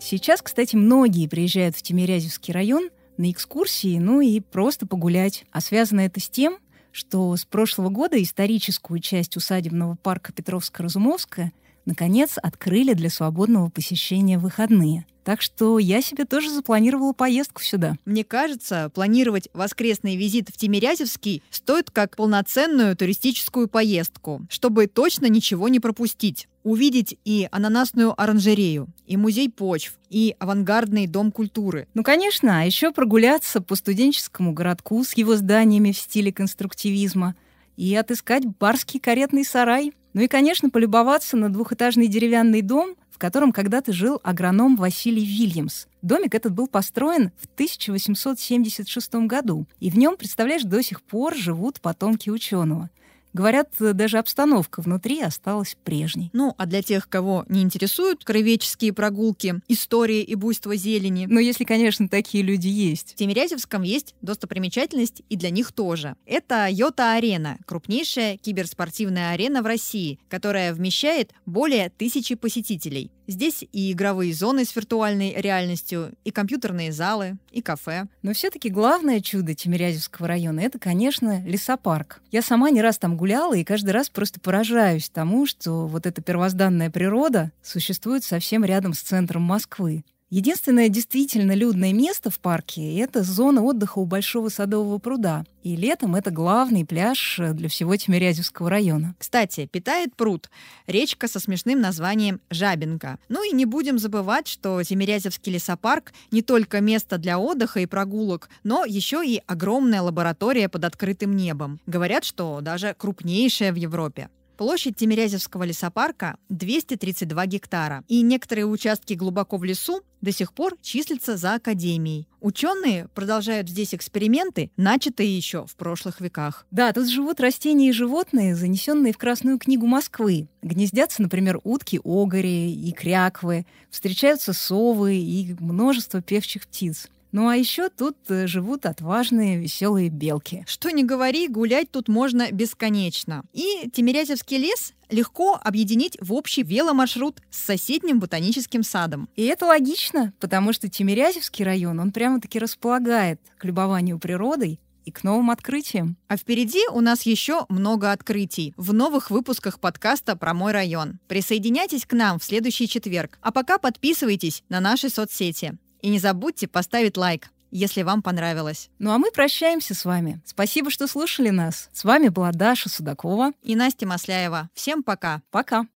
Сейчас, 0.00 0.42
кстати, 0.42 0.74
многие 0.74 1.28
приезжают 1.28 1.76
в 1.76 1.82
Тимирязевский 1.82 2.52
район 2.52 2.90
на 3.16 3.30
экскурсии, 3.30 3.98
ну 3.98 4.20
и 4.20 4.40
просто 4.40 4.86
погулять. 4.86 5.44
А 5.52 5.60
связано 5.60 6.00
это 6.00 6.20
с 6.20 6.28
тем, 6.28 6.58
что 6.92 7.34
с 7.36 7.44
прошлого 7.44 7.88
года 7.88 8.20
историческую 8.22 9.00
часть 9.00 9.36
усадебного 9.36 9.96
парка 9.96 10.32
Петровско-Разумовская 10.32 11.52
наконец 11.86 12.36
открыли 12.36 12.94
для 12.94 13.10
свободного 13.10 13.70
посещения 13.70 14.38
выходные. 14.38 15.06
Так 15.24 15.40
что 15.40 15.78
я 15.78 16.02
себе 16.02 16.26
тоже 16.26 16.50
запланировала 16.50 17.14
поездку 17.14 17.62
сюда. 17.62 17.96
Мне 18.04 18.24
кажется, 18.24 18.90
планировать 18.94 19.48
воскресный 19.54 20.16
визит 20.16 20.50
в 20.50 20.58
Тимирязевский 20.58 21.42
стоит 21.50 21.90
как 21.90 22.16
полноценную 22.16 22.94
туристическую 22.94 23.66
поездку, 23.66 24.42
чтобы 24.50 24.86
точно 24.86 25.26
ничего 25.26 25.68
не 25.68 25.80
пропустить. 25.80 26.46
Увидеть 26.62 27.18
и 27.24 27.48
ананасную 27.50 28.18
оранжерею, 28.18 28.88
и 29.06 29.16
музей 29.16 29.50
почв, 29.50 29.98
и 30.08 30.34
авангардный 30.38 31.06
дом 31.06 31.30
культуры. 31.32 31.88
Ну, 31.92 32.02
конечно, 32.02 32.60
а 32.60 32.64
еще 32.64 32.90
прогуляться 32.90 33.60
по 33.60 33.74
студенческому 33.74 34.52
городку 34.52 35.04
с 35.04 35.14
его 35.14 35.36
зданиями 35.36 35.92
в 35.92 35.98
стиле 35.98 36.32
конструктивизма 36.32 37.34
и 37.76 37.94
отыскать 37.94 38.44
барский 38.46 39.00
каретный 39.00 39.44
сарай. 39.44 39.92
Ну 40.14 40.22
и, 40.22 40.28
конечно, 40.28 40.70
полюбоваться 40.70 41.36
на 41.36 41.52
двухэтажный 41.52 42.06
деревянный 42.06 42.62
дом, 42.62 42.94
в 43.10 43.18
котором 43.18 43.52
когда-то 43.52 43.92
жил 43.92 44.20
агроном 44.22 44.76
Василий 44.76 45.24
Вильямс. 45.24 45.86
Домик 46.02 46.34
этот 46.36 46.52
был 46.52 46.68
построен 46.68 47.32
в 47.36 47.46
1876 47.54 49.14
году, 49.26 49.66
и 49.80 49.90
в 49.90 49.98
нем, 49.98 50.16
представляешь, 50.16 50.62
до 50.62 50.82
сих 50.82 51.02
пор 51.02 51.34
живут 51.34 51.80
потомки 51.80 52.30
ученого. 52.30 52.90
Говорят, 53.34 53.74
даже 53.78 54.18
обстановка 54.18 54.80
внутри 54.80 55.20
осталась 55.20 55.76
прежней. 55.84 56.30
Ну, 56.32 56.54
а 56.56 56.66
для 56.66 56.82
тех, 56.82 57.08
кого 57.08 57.44
не 57.48 57.62
интересуют 57.62 58.24
краеведческие 58.24 58.92
прогулки, 58.92 59.60
истории 59.68 60.22
и 60.22 60.34
буйство 60.36 60.76
зелени... 60.76 61.26
Ну, 61.28 61.40
если, 61.40 61.64
конечно, 61.64 62.08
такие 62.08 62.42
люди 62.44 62.68
есть. 62.68 63.12
В 63.12 63.16
Тимирязевском 63.16 63.82
есть 63.82 64.14
достопримечательность 64.22 65.22
и 65.28 65.36
для 65.36 65.50
них 65.50 65.72
тоже. 65.72 66.14
Это 66.24 66.68
Йота-арена, 66.70 67.58
крупнейшая 67.66 68.36
киберспортивная 68.36 69.32
арена 69.32 69.62
в 69.62 69.66
России, 69.66 70.20
которая 70.28 70.72
вмещает 70.72 71.32
более 71.44 71.90
тысячи 71.90 72.36
посетителей. 72.36 73.10
Здесь 73.26 73.64
и 73.72 73.92
игровые 73.92 74.34
зоны 74.34 74.64
с 74.64 74.74
виртуальной 74.76 75.34
реальностью, 75.36 76.12
и 76.24 76.30
компьютерные 76.30 76.92
залы, 76.92 77.36
и 77.50 77.62
кафе. 77.62 78.06
Но 78.22 78.32
все-таки 78.32 78.68
главное 78.68 79.20
чудо 79.20 79.54
Тимирязевского 79.54 80.28
района— 80.28 80.60
это, 80.60 80.78
конечно, 80.78 81.42
лесопарк. 81.44 82.20
Я 82.30 82.42
сама 82.42 82.70
не 82.70 82.82
раз 82.82 82.98
там 82.98 83.16
гуляла 83.16 83.54
и 83.54 83.64
каждый 83.64 83.90
раз 83.90 84.10
просто 84.10 84.40
поражаюсь 84.40 85.08
тому, 85.08 85.46
что 85.46 85.86
вот 85.86 86.06
эта 86.06 86.20
первозданная 86.20 86.90
природа 86.90 87.52
существует 87.62 88.24
совсем 88.24 88.64
рядом 88.64 88.92
с 88.92 89.00
центром 89.00 89.42
Москвы. 89.42 90.04
Единственное 90.34 90.88
действительно 90.88 91.52
людное 91.52 91.92
место 91.92 92.28
в 92.28 92.40
парке— 92.40 92.98
это 92.98 93.22
зона 93.22 93.62
отдыха 93.62 94.00
у 94.00 94.04
Большого 94.04 94.48
садового 94.48 94.98
пруда. 94.98 95.44
И 95.62 95.76
летом 95.76 96.16
это 96.16 96.32
главный 96.32 96.84
пляж 96.84 97.38
для 97.52 97.68
всего 97.68 97.94
Тимирязевского 97.94 98.68
района. 98.68 99.14
Кстати, 99.16 99.68
питает 99.70 100.16
пруд. 100.16 100.50
Речка 100.88 101.28
со 101.28 101.38
смешным 101.38 101.80
названием 101.80 102.40
Жабинка. 102.50 103.20
Ну 103.28 103.48
и 103.48 103.54
не 103.54 103.64
будем 103.64 104.00
забывать, 104.00 104.48
что 104.48 104.82
Тимирязевский 104.82 105.52
лесопарк 105.52 106.12
не 106.32 106.42
только 106.42 106.80
место 106.80 107.16
для 107.16 107.38
отдыха 107.38 107.78
и 107.78 107.86
прогулок, 107.86 108.48
но 108.64 108.84
еще 108.84 109.24
и 109.24 109.40
огромная 109.46 110.02
лаборатория 110.02 110.68
под 110.68 110.84
открытым 110.84 111.36
небом. 111.36 111.78
Говорят, 111.86 112.24
что 112.24 112.58
даже 112.60 112.96
крупнейшая 112.98 113.72
в 113.72 113.76
Европе. 113.76 114.30
Площадь 114.56 114.96
Тимирязевского 114.96 115.64
лесопарка 115.64 116.36
232 116.48 117.46
гектара, 117.46 118.04
и 118.06 118.22
некоторые 118.22 118.66
участки 118.66 119.14
глубоко 119.14 119.56
в 119.56 119.64
лесу 119.64 120.02
до 120.20 120.32
сих 120.32 120.52
пор 120.52 120.76
числятся 120.80 121.36
за 121.36 121.54
академией. 121.54 122.28
Ученые 122.40 123.08
продолжают 123.14 123.68
здесь 123.68 123.94
эксперименты, 123.94 124.70
начатые 124.76 125.36
еще 125.36 125.66
в 125.66 125.74
прошлых 125.76 126.20
веках. 126.20 126.66
Да, 126.70 126.92
тут 126.92 127.08
живут 127.08 127.40
растения 127.40 127.88
и 127.88 127.92
животные, 127.92 128.54
занесенные 128.54 129.12
в 129.12 129.18
Красную 129.18 129.58
книгу 129.58 129.86
Москвы. 129.86 130.48
Гнездятся, 130.62 131.20
например, 131.20 131.60
утки 131.64 132.00
огори 132.02 132.72
и 132.72 132.92
кряквы, 132.92 133.66
встречаются 133.90 134.52
совы 134.52 135.16
и 135.16 135.54
множество 135.58 136.22
певчих 136.22 136.66
птиц. 136.66 137.08
Ну 137.34 137.48
а 137.48 137.56
еще 137.56 137.88
тут 137.88 138.16
э, 138.28 138.46
живут 138.46 138.86
отважные, 138.86 139.58
веселые 139.58 140.08
белки. 140.08 140.64
Что 140.68 140.90
не 140.90 141.02
говори, 141.02 141.48
гулять 141.48 141.90
тут 141.90 142.06
можно 142.06 142.52
бесконечно. 142.52 143.42
И 143.52 143.90
Тимирязевский 143.92 144.56
лес 144.56 144.92
легко 145.10 145.58
объединить 145.60 146.16
в 146.20 146.32
общий 146.32 146.62
веломаршрут 146.62 147.42
с 147.50 147.58
соседним 147.58 148.20
ботаническим 148.20 148.84
садом. 148.84 149.28
И 149.34 149.42
это 149.46 149.66
логично, 149.66 150.32
потому 150.38 150.72
что 150.72 150.88
Тимирязевский 150.88 151.64
район, 151.64 151.98
он 151.98 152.12
прямо-таки 152.12 152.60
располагает 152.60 153.40
к 153.58 153.64
любованию 153.64 154.20
природой 154.20 154.78
и 155.04 155.10
к 155.10 155.24
новым 155.24 155.50
открытиям. 155.50 156.16
А 156.28 156.36
впереди 156.36 156.86
у 156.92 157.00
нас 157.00 157.22
еще 157.22 157.66
много 157.68 158.12
открытий 158.12 158.74
в 158.76 158.92
новых 158.92 159.32
выпусках 159.32 159.80
подкаста 159.80 160.36
про 160.36 160.54
мой 160.54 160.70
район. 160.70 161.18
Присоединяйтесь 161.26 162.06
к 162.06 162.12
нам 162.12 162.38
в 162.38 162.44
следующий 162.44 162.86
четверг. 162.86 163.40
А 163.42 163.50
пока 163.50 163.78
подписывайтесь 163.78 164.62
на 164.68 164.78
наши 164.78 165.08
соцсети. 165.08 165.76
И 166.04 166.10
не 166.10 166.18
забудьте 166.18 166.68
поставить 166.68 167.16
лайк, 167.16 167.48
если 167.70 168.02
вам 168.02 168.20
понравилось. 168.20 168.90
Ну 168.98 169.12
а 169.12 169.16
мы 169.16 169.30
прощаемся 169.30 169.94
с 169.94 170.04
вами. 170.04 170.38
Спасибо, 170.44 170.90
что 170.90 171.06
слушали 171.06 171.48
нас. 171.48 171.88
С 171.94 172.04
вами 172.04 172.28
была 172.28 172.52
Даша 172.52 172.90
Судакова 172.90 173.52
и 173.62 173.74
Настя 173.74 174.06
Масляева. 174.06 174.68
Всем 174.74 175.02
пока. 175.02 175.40
Пока. 175.50 175.86